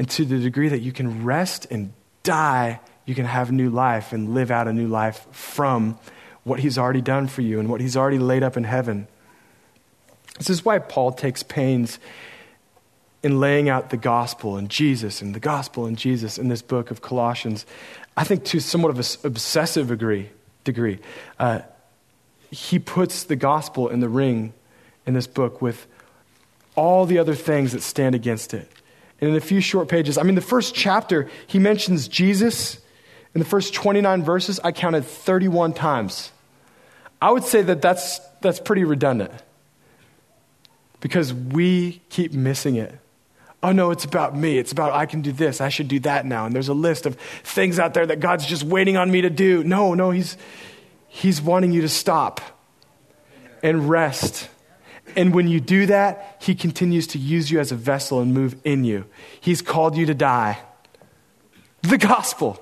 And 0.00 0.10
to 0.10 0.24
the 0.24 0.40
degree 0.40 0.70
that 0.70 0.80
you 0.80 0.90
can 0.90 1.22
rest 1.22 1.68
and 1.70 1.92
die, 2.24 2.80
you 3.06 3.14
can 3.14 3.26
have 3.26 3.52
new 3.52 3.70
life 3.70 4.12
and 4.12 4.34
live 4.34 4.50
out 4.50 4.66
a 4.66 4.72
new 4.72 4.88
life 4.88 5.26
from 5.30 5.98
what 6.42 6.58
He's 6.58 6.76
already 6.76 7.00
done 7.00 7.28
for 7.28 7.42
you 7.42 7.60
and 7.60 7.68
what 7.68 7.80
He's 7.80 7.96
already 7.96 8.18
laid 8.18 8.42
up 8.42 8.56
in 8.56 8.64
heaven. 8.64 9.06
This 10.38 10.50
is 10.50 10.64
why 10.64 10.80
Paul 10.80 11.12
takes 11.12 11.44
pains 11.44 12.00
in 13.22 13.40
laying 13.40 13.68
out 13.68 13.90
the 13.90 13.96
gospel 13.96 14.56
and 14.56 14.68
Jesus 14.68 15.22
and 15.22 15.34
the 15.34 15.40
gospel 15.40 15.86
and 15.86 15.96
Jesus 15.96 16.36
in 16.36 16.48
this 16.48 16.60
book 16.60 16.90
of 16.90 17.00
Colossians. 17.00 17.64
I 18.16 18.24
think 18.24 18.44
to 18.46 18.60
somewhat 18.60 18.90
of 18.90 18.98
an 18.98 19.06
obsessive 19.24 19.88
degree. 19.88 20.30
degree. 20.64 20.98
Uh, 21.38 21.60
he 22.50 22.78
puts 22.78 23.24
the 23.24 23.36
gospel 23.36 23.88
in 23.88 24.00
the 24.00 24.08
ring 24.08 24.52
in 25.06 25.14
this 25.14 25.26
book 25.26 25.62
with 25.62 25.86
all 26.76 27.06
the 27.06 27.18
other 27.18 27.34
things 27.34 27.72
that 27.72 27.82
stand 27.82 28.14
against 28.14 28.52
it. 28.54 28.70
And 29.24 29.32
in 29.32 29.38
a 29.38 29.40
few 29.40 29.62
short 29.62 29.88
pages, 29.88 30.18
I 30.18 30.22
mean, 30.22 30.34
the 30.34 30.42
first 30.42 30.74
chapter, 30.74 31.30
he 31.46 31.58
mentions 31.58 32.08
Jesus. 32.08 32.76
In 33.34 33.38
the 33.38 33.46
first 33.46 33.72
29 33.72 34.22
verses, 34.22 34.60
I 34.62 34.70
counted 34.70 35.06
31 35.06 35.72
times. 35.72 36.30
I 37.22 37.30
would 37.30 37.44
say 37.44 37.62
that 37.62 37.80
that's, 37.80 38.18
that's 38.42 38.60
pretty 38.60 38.84
redundant 38.84 39.32
because 41.00 41.32
we 41.32 42.02
keep 42.10 42.34
missing 42.34 42.76
it. 42.76 42.98
Oh 43.62 43.72
no, 43.72 43.92
it's 43.92 44.04
about 44.04 44.36
me. 44.36 44.58
It's 44.58 44.72
about 44.72 44.92
I 44.92 45.06
can 45.06 45.22
do 45.22 45.32
this. 45.32 45.62
I 45.62 45.70
should 45.70 45.88
do 45.88 46.00
that 46.00 46.26
now. 46.26 46.44
And 46.44 46.54
there's 46.54 46.68
a 46.68 46.74
list 46.74 47.06
of 47.06 47.16
things 47.44 47.78
out 47.78 47.94
there 47.94 48.04
that 48.04 48.20
God's 48.20 48.44
just 48.44 48.62
waiting 48.62 48.98
on 48.98 49.10
me 49.10 49.22
to 49.22 49.30
do. 49.30 49.64
No, 49.64 49.94
no, 49.94 50.10
he's 50.10 50.36
he's 51.08 51.40
wanting 51.40 51.72
you 51.72 51.80
to 51.80 51.88
stop 51.88 52.42
and 53.62 53.88
rest. 53.88 54.50
And 55.16 55.34
when 55.34 55.48
you 55.48 55.60
do 55.60 55.86
that, 55.86 56.36
he 56.40 56.54
continues 56.54 57.06
to 57.08 57.18
use 57.18 57.50
you 57.50 57.60
as 57.60 57.70
a 57.70 57.76
vessel 57.76 58.20
and 58.20 58.34
move 58.34 58.56
in 58.64 58.84
you. 58.84 59.04
He's 59.40 59.62
called 59.62 59.96
you 59.96 60.06
to 60.06 60.14
die. 60.14 60.58
The 61.82 61.98
gospel. 61.98 62.60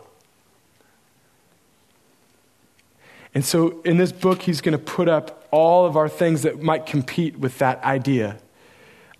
And 3.34 3.44
so 3.44 3.80
in 3.82 3.96
this 3.96 4.12
book, 4.12 4.42
he's 4.42 4.60
going 4.60 4.76
to 4.76 4.84
put 4.84 5.08
up 5.08 5.46
all 5.50 5.86
of 5.86 5.96
our 5.96 6.08
things 6.08 6.42
that 6.42 6.62
might 6.62 6.86
compete 6.86 7.38
with 7.38 7.58
that 7.58 7.82
idea. 7.84 8.38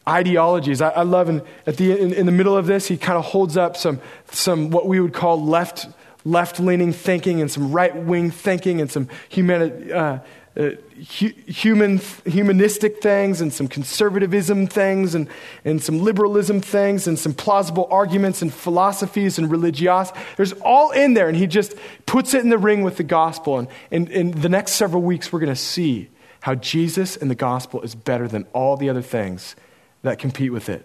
Ideologies. 0.07 0.81
I, 0.81 0.91
I 0.91 1.03
love 1.03 1.29
in, 1.29 1.43
at 1.67 1.77
the, 1.77 1.93
in, 1.93 2.13
in 2.13 2.27
the 2.27 2.33
middle 2.33 2.57
of 2.57 2.67
this, 2.67 2.89
he 2.89 2.97
kind 2.97 3.17
of 3.17 3.25
holds 3.25 3.57
up 3.57 3.77
some, 3.77 4.01
some 4.31 4.71
what 4.71 4.87
we 4.87 5.01
would 5.01 5.15
call 5.15 5.43
left, 5.43 5.87
left 6.25 6.59
leaning 6.59 6.93
thinking 6.93 7.41
and 7.41 7.51
some 7.51 7.71
right 7.73 7.95
wing 7.95 8.31
thinking 8.31 8.81
and 8.81 8.91
some 8.91 9.09
humani- 9.29 9.93
uh, 9.93 10.19
uh, 10.57 10.71
hu- 11.19 11.33
human, 11.47 11.99
humanistic 12.27 13.01
things 13.01 13.41
and 13.41 13.53
some 13.53 13.69
conservatism 13.69 14.67
things 14.67 15.15
and, 15.15 15.29
and 15.65 15.83
some 15.83 16.01
liberalism 16.03 16.61
things 16.61 17.07
and 17.07 17.19
some 17.19 17.33
plausible 17.33 17.89
arguments 17.91 18.43
and 18.43 18.53
philosophies 18.53 19.39
and 19.39 19.51
religiosity. 19.51 20.19
There's 20.37 20.53
all 20.61 20.91
in 20.91 21.15
there, 21.15 21.29
and 21.29 21.37
he 21.37 21.47
just 21.47 21.75
puts 22.05 22.35
it 22.35 22.43
in 22.43 22.51
the 22.51 22.59
ring 22.59 22.83
with 22.83 22.99
the 22.99 23.03
gospel. 23.03 23.59
And 23.59 23.69
in, 23.91 24.09
in 24.09 24.31
the 24.33 24.49
next 24.49 24.73
several 24.73 25.03
weeks, 25.03 25.33
we're 25.33 25.41
going 25.41 25.55
to 25.55 25.57
see 25.57 26.09
how 26.41 26.55
Jesus 26.55 27.17
and 27.17 27.31
the 27.31 27.35
gospel 27.35 27.81
is 27.83 27.95
better 27.95 28.29
than 28.29 28.47
all 28.53 28.77
the 28.77 28.91
other 28.91 29.03
things 29.03 29.57
that 30.03 30.19
compete 30.19 30.53
with 30.53 30.69
it. 30.69 30.85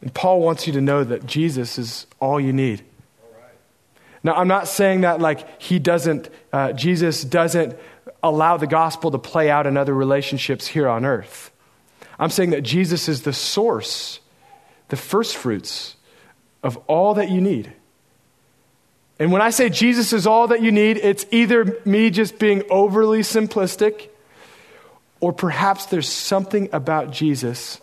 And 0.00 0.12
Paul 0.12 0.40
wants 0.40 0.66
you 0.66 0.72
to 0.72 0.80
know 0.80 1.04
that 1.04 1.24
Jesus 1.26 1.78
is 1.78 2.06
all 2.20 2.40
you 2.40 2.52
need. 2.52 2.84
Now, 4.22 4.34
I'm 4.34 4.48
not 4.48 4.66
saying 4.68 5.02
that 5.02 5.20
like 5.20 5.60
he 5.60 5.78
doesn't, 5.78 6.30
uh, 6.52 6.72
Jesus 6.72 7.22
doesn't 7.22 7.78
allow 8.24 8.56
the 8.56 8.66
gospel 8.66 9.12
to 9.12 9.18
play 9.18 9.50
out 9.50 9.66
in 9.66 9.76
other 9.76 9.94
relationships 9.94 10.66
here 10.66 10.88
on 10.88 11.04
earth. 11.04 11.52
I'm 12.18 12.30
saying 12.30 12.50
that 12.50 12.62
Jesus 12.62 13.08
is 13.08 13.22
the 13.22 13.32
source, 13.32 14.18
the 14.88 14.96
first 14.96 15.36
fruits 15.36 15.94
of 16.62 16.76
all 16.88 17.14
that 17.14 17.30
you 17.30 17.40
need. 17.40 17.72
And 19.18 19.30
when 19.30 19.42
I 19.42 19.50
say 19.50 19.68
Jesus 19.68 20.12
is 20.12 20.26
all 20.26 20.48
that 20.48 20.62
you 20.62 20.72
need, 20.72 20.96
it's 20.96 21.26
either 21.30 21.78
me 21.84 22.10
just 22.10 22.38
being 22.38 22.64
overly 22.70 23.20
simplistic 23.20 24.08
Or 25.24 25.32
perhaps 25.32 25.86
there's 25.86 26.06
something 26.06 26.68
about 26.70 27.10
Jesus 27.10 27.80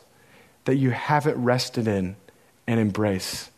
that 0.66 0.76
you 0.76 0.92
haven't 0.92 1.44
rested 1.44 1.88
in 1.88 2.16
and 2.68 2.80
embrace. 2.80 3.50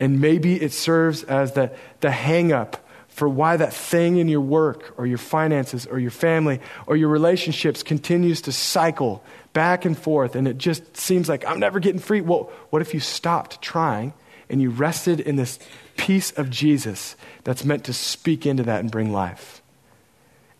And 0.00 0.20
maybe 0.20 0.60
it 0.60 0.72
serves 0.72 1.22
as 1.22 1.52
the, 1.52 1.70
the 2.00 2.10
hang 2.10 2.52
up 2.52 2.84
for 3.12 3.28
why 3.28 3.58
that 3.58 3.74
thing 3.74 4.16
in 4.16 4.26
your 4.26 4.40
work 4.40 4.94
or 4.96 5.06
your 5.06 5.18
finances 5.18 5.86
or 5.86 5.98
your 5.98 6.10
family 6.10 6.60
or 6.86 6.96
your 6.96 7.10
relationships 7.10 7.82
continues 7.82 8.40
to 8.40 8.52
cycle 8.52 9.22
back 9.52 9.84
and 9.84 9.98
forth 9.98 10.34
and 10.34 10.48
it 10.48 10.56
just 10.56 10.96
seems 10.96 11.28
like 11.28 11.46
I'm 11.46 11.60
never 11.60 11.78
getting 11.78 12.00
free. 12.00 12.22
Well, 12.22 12.50
what 12.70 12.80
if 12.80 12.94
you 12.94 13.00
stopped 13.00 13.60
trying 13.60 14.14
and 14.48 14.62
you 14.62 14.70
rested 14.70 15.20
in 15.20 15.36
this 15.36 15.58
peace 15.98 16.32
of 16.32 16.48
Jesus 16.48 17.14
that's 17.44 17.66
meant 17.66 17.84
to 17.84 17.92
speak 17.92 18.46
into 18.46 18.62
that 18.62 18.80
and 18.80 18.90
bring 18.90 19.12
life? 19.12 19.60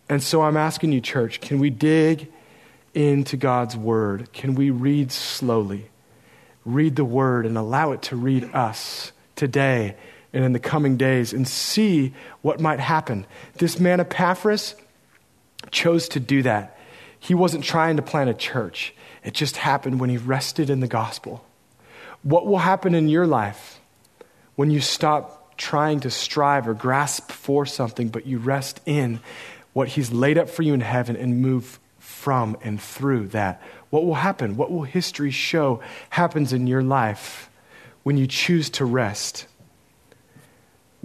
And 0.07 0.21
so 0.21 0.43
I'm 0.43 0.57
asking 0.57 0.91
you, 0.91 1.01
church, 1.01 1.41
can 1.41 1.57
we 1.57 1.71
dig 1.71 2.31
into 2.93 3.35
God's 3.35 3.75
word? 3.75 4.31
Can 4.31 4.53
we 4.53 4.69
read 4.69 5.11
slowly? 5.11 5.89
Read 6.65 6.97
the 6.97 7.05
word 7.05 7.47
and 7.47 7.57
allow 7.57 7.93
it 7.93 8.03
to 8.03 8.15
read 8.15 8.43
us 8.53 9.11
today 9.35 9.95
and 10.33 10.43
in 10.43 10.53
the 10.53 10.59
coming 10.59 10.97
days 10.97 11.31
and 11.31 11.47
see 11.47 12.13
what 12.41 12.59
might 12.59 12.79
happen. 12.79 13.25
This 13.55 13.79
man 13.79 13.99
Epaphras 13.99 14.75
chose 15.71 16.09
to 16.09 16.19
do 16.19 16.41
that. 16.41 16.77
He 17.19 17.33
wasn't 17.33 17.63
trying 17.63 17.95
to 17.97 18.01
plant 18.01 18.29
a 18.29 18.33
church, 18.33 18.93
it 19.23 19.33
just 19.33 19.57
happened 19.57 19.99
when 19.99 20.09
he 20.09 20.17
rested 20.17 20.69
in 20.69 20.81
the 20.81 20.87
gospel. 20.87 21.45
What 22.23 22.45
will 22.45 22.57
happen 22.57 22.95
in 22.95 23.07
your 23.07 23.27
life 23.27 23.79
when 24.55 24.71
you 24.71 24.81
stop 24.81 25.57
trying 25.57 26.01
to 26.01 26.09
strive 26.09 26.67
or 26.67 26.73
grasp 26.73 27.31
for 27.31 27.65
something, 27.65 28.09
but 28.09 28.25
you 28.25 28.39
rest 28.39 28.81
in 28.85 29.19
what 29.73 29.89
he's 29.89 30.11
laid 30.11 30.37
up 30.37 30.49
for 30.49 30.63
you 30.63 30.73
in 30.73 30.81
heaven 30.81 31.15
and 31.15 31.41
move 31.41 31.79
from 31.99 32.57
and 32.61 32.81
through 32.81 33.27
that? 33.29 33.61
What 33.89 34.05
will 34.05 34.15
happen? 34.15 34.57
What 34.57 34.71
will 34.71 34.83
history 34.83 35.31
show 35.31 35.81
happens 36.09 36.53
in 36.53 36.67
your 36.67 36.81
life 36.83 37.49
when 38.03 38.17
you 38.17 38.27
choose 38.27 38.69
to 38.71 38.85
rest? 38.85 39.47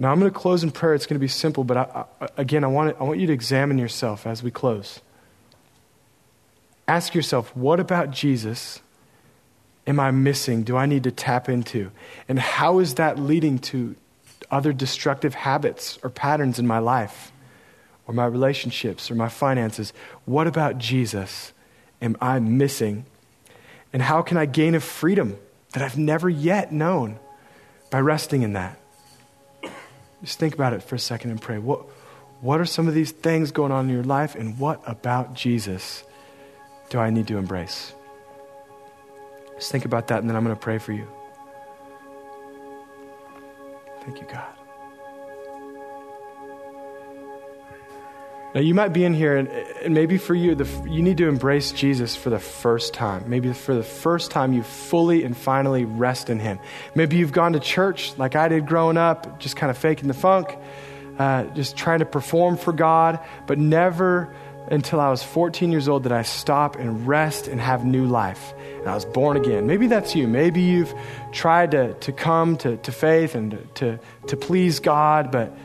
Now, 0.01 0.13
I'm 0.13 0.19
going 0.19 0.31
to 0.31 0.39
close 0.39 0.63
in 0.63 0.71
prayer. 0.71 0.93
It's 0.93 1.05
going 1.05 1.19
to 1.19 1.19
be 1.19 1.27
simple, 1.27 1.65
but 1.65 1.75
I, 1.75 2.05
I, 2.21 2.29
again, 2.37 2.63
I 2.63 2.67
want, 2.67 2.95
I 3.01 3.03
want 3.03 3.19
you 3.19 3.27
to 3.27 3.33
examine 3.33 3.77
yourself 3.77 4.25
as 4.25 4.41
we 4.41 4.49
close. 4.49 5.01
Ask 6.87 7.13
yourself, 7.13 7.55
what 7.55 7.81
about 7.81 8.09
Jesus 8.09 8.81
am 9.85 9.99
I 9.99 10.11
missing? 10.11 10.63
Do 10.63 10.77
I 10.77 10.85
need 10.85 11.03
to 11.03 11.11
tap 11.11 11.49
into? 11.49 11.91
And 12.29 12.39
how 12.39 12.79
is 12.79 12.95
that 12.95 13.19
leading 13.19 13.59
to 13.59 13.95
other 14.49 14.71
destructive 14.71 15.35
habits 15.35 15.99
or 16.01 16.09
patterns 16.09 16.59
in 16.59 16.65
my 16.65 16.79
life, 16.79 17.33
or 18.07 18.13
my 18.13 18.25
relationships, 18.25 19.11
or 19.11 19.15
my 19.15 19.29
finances? 19.29 19.91
What 20.23 20.47
about 20.47 20.77
Jesus 20.77 21.51
am 22.01 22.15
I 22.21 22.39
missing? 22.39 23.05
And 23.91 24.01
how 24.01 24.21
can 24.21 24.37
I 24.37 24.45
gain 24.45 24.75
a 24.75 24.79
freedom 24.79 25.37
that 25.73 25.83
I've 25.83 25.97
never 25.97 26.29
yet 26.29 26.71
known 26.71 27.19
by 27.91 27.99
resting 27.99 28.43
in 28.43 28.53
that? 28.53 28.78
Just 30.23 30.39
think 30.39 30.53
about 30.53 30.73
it 30.73 30.83
for 30.83 30.95
a 30.95 30.99
second 30.99 31.31
and 31.31 31.41
pray. 31.41 31.57
What, 31.57 31.85
what 32.41 32.59
are 32.59 32.65
some 32.65 32.87
of 32.87 32.93
these 32.93 33.11
things 33.11 33.51
going 33.51 33.71
on 33.71 33.89
in 33.89 33.93
your 33.93 34.03
life, 34.03 34.35
and 34.35 34.57
what 34.59 34.81
about 34.85 35.33
Jesus 35.33 36.03
do 36.89 36.99
I 36.99 37.09
need 37.09 37.27
to 37.27 37.37
embrace? 37.37 37.93
Just 39.55 39.71
think 39.71 39.85
about 39.85 40.07
that, 40.07 40.19
and 40.19 40.29
then 40.29 40.35
I'm 40.35 40.43
going 40.43 40.55
to 40.55 40.61
pray 40.61 40.77
for 40.77 40.93
you. 40.93 41.07
Thank 44.03 44.21
you, 44.21 44.27
God. 44.31 44.58
Now, 48.55 48.61
you 48.61 48.73
might 48.73 48.93
be 48.93 49.03
in 49.03 49.13
here, 49.13 49.37
and, 49.37 49.47
and 49.47 49.93
maybe 49.93 50.17
for 50.17 50.33
you, 50.33 50.55
the, 50.55 50.65
you 50.89 51.03
need 51.03 51.17
to 51.17 51.27
embrace 51.27 51.71
Jesus 51.71 52.15
for 52.15 52.31
the 52.31 52.39
first 52.39 52.95
time. 52.95 53.25
Maybe 53.27 53.53
for 53.53 53.75
the 53.75 53.83
first 53.83 54.31
time, 54.31 54.53
you 54.53 54.63
fully 54.63 55.23
and 55.23 55.37
finally 55.37 55.85
rest 55.85 56.31
in 56.31 56.39
Him. 56.39 56.57
Maybe 56.95 57.17
you've 57.17 57.31
gone 57.31 57.53
to 57.53 57.59
church 57.59 58.17
like 58.17 58.35
I 58.35 58.47
did 58.47 58.65
growing 58.65 58.97
up, 58.97 59.39
just 59.39 59.55
kind 59.55 59.69
of 59.69 59.77
faking 59.77 60.07
the 60.07 60.15
funk, 60.15 60.57
uh, 61.19 61.43
just 61.53 61.77
trying 61.77 61.99
to 61.99 62.05
perform 62.05 62.57
for 62.57 62.73
God, 62.73 63.19
but 63.45 63.59
never 63.59 64.33
until 64.71 64.99
I 64.99 65.09
was 65.09 65.21
14 65.21 65.71
years 65.71 65.87
old 65.87 66.03
did 66.03 66.11
I 66.11 66.23
stop 66.23 66.75
and 66.75 67.07
rest 67.07 67.47
and 67.47 67.61
have 67.61 67.85
new 67.85 68.05
life. 68.05 68.53
And 68.79 68.87
I 68.87 68.95
was 68.95 69.05
born 69.05 69.37
again. 69.37 69.67
Maybe 69.67 69.85
that's 69.87 70.15
you. 70.15 70.27
Maybe 70.27 70.61
you've 70.61 70.93
tried 71.31 71.71
to, 71.71 71.93
to 71.93 72.11
come 72.11 72.57
to, 72.57 72.77
to 72.77 72.91
faith 72.91 73.35
and 73.35 73.51
to, 73.51 73.57
to, 73.75 73.99
to 74.27 74.37
please 74.37 74.79
God, 74.79 75.31
but 75.31 75.55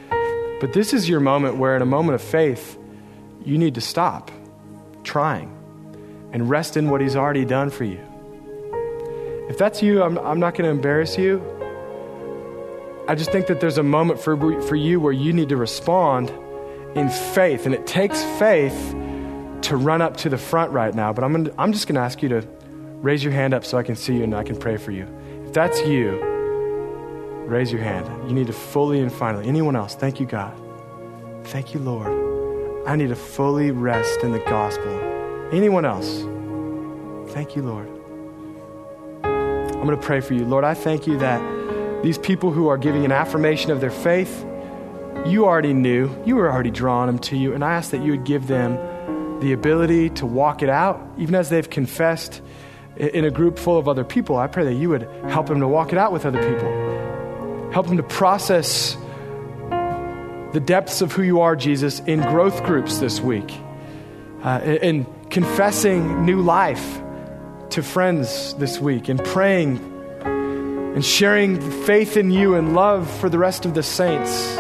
but 0.65 0.73
this 0.73 0.95
is 0.95 1.11
your 1.11 1.21
moment 1.21 1.59
where, 1.59 1.77
in 1.77 1.83
a 1.83 1.85
moment 1.85 2.15
of 2.15 2.23
faith, 2.23 2.79
you 3.45 3.59
need 3.59 3.75
to 3.75 3.83
stop 3.83 4.31
trying 5.03 5.55
and 6.33 6.49
rest 6.49 6.79
in 6.79 6.89
what 6.89 7.03
He's 7.03 7.17
already 7.17 7.45
done 7.45 7.69
for 7.69 7.85
you. 7.85 8.01
If 9.51 9.59
that's 9.59 9.83
you, 9.83 10.03
I'm, 10.03 10.17
I'm 10.17 10.41
not 10.41 10.55
going 10.55 10.65
to 10.65 10.71
embarrass 10.71 11.19
you. 11.19 11.43
I 13.07 13.15
just 13.15 13.31
think 13.31 13.47
that 13.49 13.61
there's 13.61 13.77
a 13.77 13.83
moment 13.83 14.21
for, 14.21 14.39
for 14.63 14.75
you 14.75 15.01
where 15.01 15.13
you 15.13 15.35
need 15.35 15.51
to 15.51 15.59
respond 15.59 16.31
in 16.95 17.11
faith. 17.11 17.67
And 17.67 17.75
it 17.75 17.87
takes 17.87 18.23
faith 18.39 18.95
to 19.65 19.77
run 19.77 20.01
up 20.01 20.17
to 20.17 20.31
the 20.31 20.39
front 20.39 20.73
right 20.73 20.95
now. 20.95 21.13
But 21.13 21.25
I'm, 21.25 21.33
gonna, 21.35 21.51
I'm 21.59 21.75
just 21.75 21.87
going 21.87 21.97
to 21.97 22.01
ask 22.01 22.23
you 22.23 22.31
to 22.31 22.41
raise 23.03 23.23
your 23.23 23.35
hand 23.35 23.53
up 23.53 23.67
so 23.67 23.77
I 23.77 23.83
can 23.83 23.97
see 23.97 24.17
you 24.17 24.23
and 24.23 24.35
I 24.35 24.45
can 24.45 24.57
pray 24.57 24.79
for 24.79 24.93
you. 24.93 25.07
If 25.45 25.53
that's 25.53 25.79
you, 25.83 26.34
Raise 27.47 27.71
your 27.71 27.83
hand. 27.83 28.07
You 28.29 28.35
need 28.35 28.47
to 28.47 28.53
fully 28.53 29.01
and 29.01 29.13
finally. 29.13 29.47
Anyone 29.47 29.77
else? 29.77 29.95
Thank 29.95 30.19
you, 30.19 30.27
God. 30.27 30.59
Thank 31.45 31.75
you, 31.75 31.81
Lord. 31.81 32.87
I 32.87 32.97
need 32.97 33.09
to 33.09 33.17
fully 33.17 33.71
rest 33.71 34.23
in 34.23 34.33
the 34.33 34.39
gospel. 34.41 34.93
Anyone 35.53 35.85
else? 35.85 36.23
Thank 37.35 37.55
you, 37.55 37.63
Lord. 37.63 37.89
I'm 39.25 39.89
going 39.89 40.01
to 40.01 40.07
pray 40.07 40.21
for 40.21 40.33
you. 40.33 40.47
Lord, 40.47 40.65
I 40.65 40.73
thank 40.73 41.07
you 41.07 41.19
that 41.19 42.03
these 42.03 42.17
people 42.17 42.51
who 42.51 42.69
are 42.69 42.79
giving 42.79 43.05
an 43.05 43.13
affirmation 43.13 43.71
of 43.71 43.81
their 43.81 43.91
faith, 43.91 44.45
you 45.27 45.45
already 45.45 45.75
knew. 45.75 46.11
You 46.25 46.37
were 46.37 46.51
already 46.51 46.71
drawing 46.71 47.09
them 47.09 47.19
to 47.21 47.37
you. 47.37 47.53
And 47.53 47.63
I 47.63 47.75
ask 47.75 47.91
that 47.91 48.03
you 48.03 48.13
would 48.13 48.25
give 48.25 48.47
them 48.47 49.41
the 49.41 49.53
ability 49.53 50.11
to 50.11 50.27
walk 50.27 50.63
it 50.63 50.71
out, 50.71 51.07
even 51.19 51.35
as 51.35 51.51
they've 51.51 51.69
confessed 51.69 52.41
in 52.97 53.25
a 53.25 53.31
group 53.31 53.59
full 53.59 53.77
of 53.77 53.89
other 53.89 54.05
people. 54.05 54.37
I 54.37 54.47
pray 54.47 54.65
that 54.65 54.75
you 54.75 54.89
would 54.89 55.03
help 55.29 55.49
them 55.49 55.61
to 55.61 55.69
walk 55.69 55.93
it 55.93 55.99
out 55.99 56.13
with 56.13 56.25
other 56.25 56.41
people. 56.41 56.84
Help 57.75 57.89
them 57.89 57.97
to 57.97 58.05
process 58.05 58.97
the 60.53 60.63
depths 60.65 61.01
of 61.01 61.11
who 61.11 61.23
you 61.23 61.41
are, 61.41 61.57
Jesus, 61.57 61.99
in 61.99 62.21
growth 62.21 62.63
groups 62.63 62.99
this 62.99 63.21
week, 63.21 63.53
uh, 64.45 64.61
in 64.63 65.05
confessing 65.29 66.25
new 66.25 66.41
life 66.41 67.03
to 67.71 67.83
friends 67.83 68.55
this 68.59 68.79
week, 68.79 69.09
and 69.09 69.19
praying 69.25 69.79
and 70.25 71.05
sharing 71.05 71.61
faith 71.83 72.17
in 72.17 72.31
you 72.31 72.55
and 72.55 72.77
love 72.77 73.11
for 73.19 73.29
the 73.29 73.39
rest 73.39 73.67
of 73.67 73.75
the 73.75 73.83
saints 73.83 74.55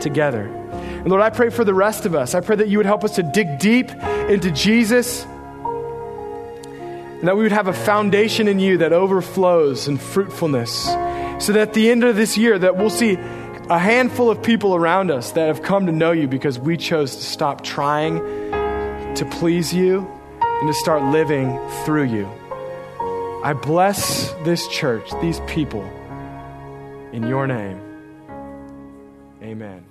together. 0.00 0.44
And 0.44 1.08
Lord, 1.08 1.22
I 1.22 1.30
pray 1.30 1.50
for 1.50 1.64
the 1.64 1.74
rest 1.74 2.06
of 2.06 2.14
us. 2.14 2.36
I 2.36 2.40
pray 2.40 2.54
that 2.54 2.68
you 2.68 2.78
would 2.78 2.86
help 2.86 3.02
us 3.02 3.16
to 3.16 3.24
dig 3.24 3.58
deep 3.58 3.90
into 4.28 4.52
Jesus 4.52 5.24
and 5.24 7.26
that 7.26 7.36
we 7.36 7.42
would 7.42 7.50
have 7.50 7.66
a 7.66 7.72
foundation 7.72 8.46
in 8.46 8.60
you 8.60 8.78
that 8.78 8.92
overflows 8.92 9.88
in 9.88 9.98
fruitfulness 9.98 10.88
so 11.40 11.52
that 11.52 11.68
at 11.68 11.74
the 11.74 11.90
end 11.90 12.04
of 12.04 12.16
this 12.16 12.36
year 12.36 12.58
that 12.58 12.76
we'll 12.76 12.90
see 12.90 13.14
a 13.70 13.78
handful 13.78 14.30
of 14.30 14.42
people 14.42 14.74
around 14.74 15.10
us 15.10 15.32
that 15.32 15.46
have 15.46 15.62
come 15.62 15.86
to 15.86 15.92
know 15.92 16.12
you 16.12 16.28
because 16.28 16.58
we 16.58 16.76
chose 16.76 17.16
to 17.16 17.22
stop 17.22 17.62
trying 17.62 18.18
to 19.14 19.28
please 19.30 19.72
you 19.72 20.06
and 20.40 20.68
to 20.68 20.74
start 20.74 21.02
living 21.04 21.58
through 21.84 22.04
you. 22.04 22.28
I 23.42 23.54
bless 23.54 24.32
this 24.44 24.68
church, 24.68 25.08
these 25.22 25.40
people, 25.46 25.84
in 27.12 27.26
your 27.26 27.46
name. 27.46 27.80
Amen. 29.42 29.89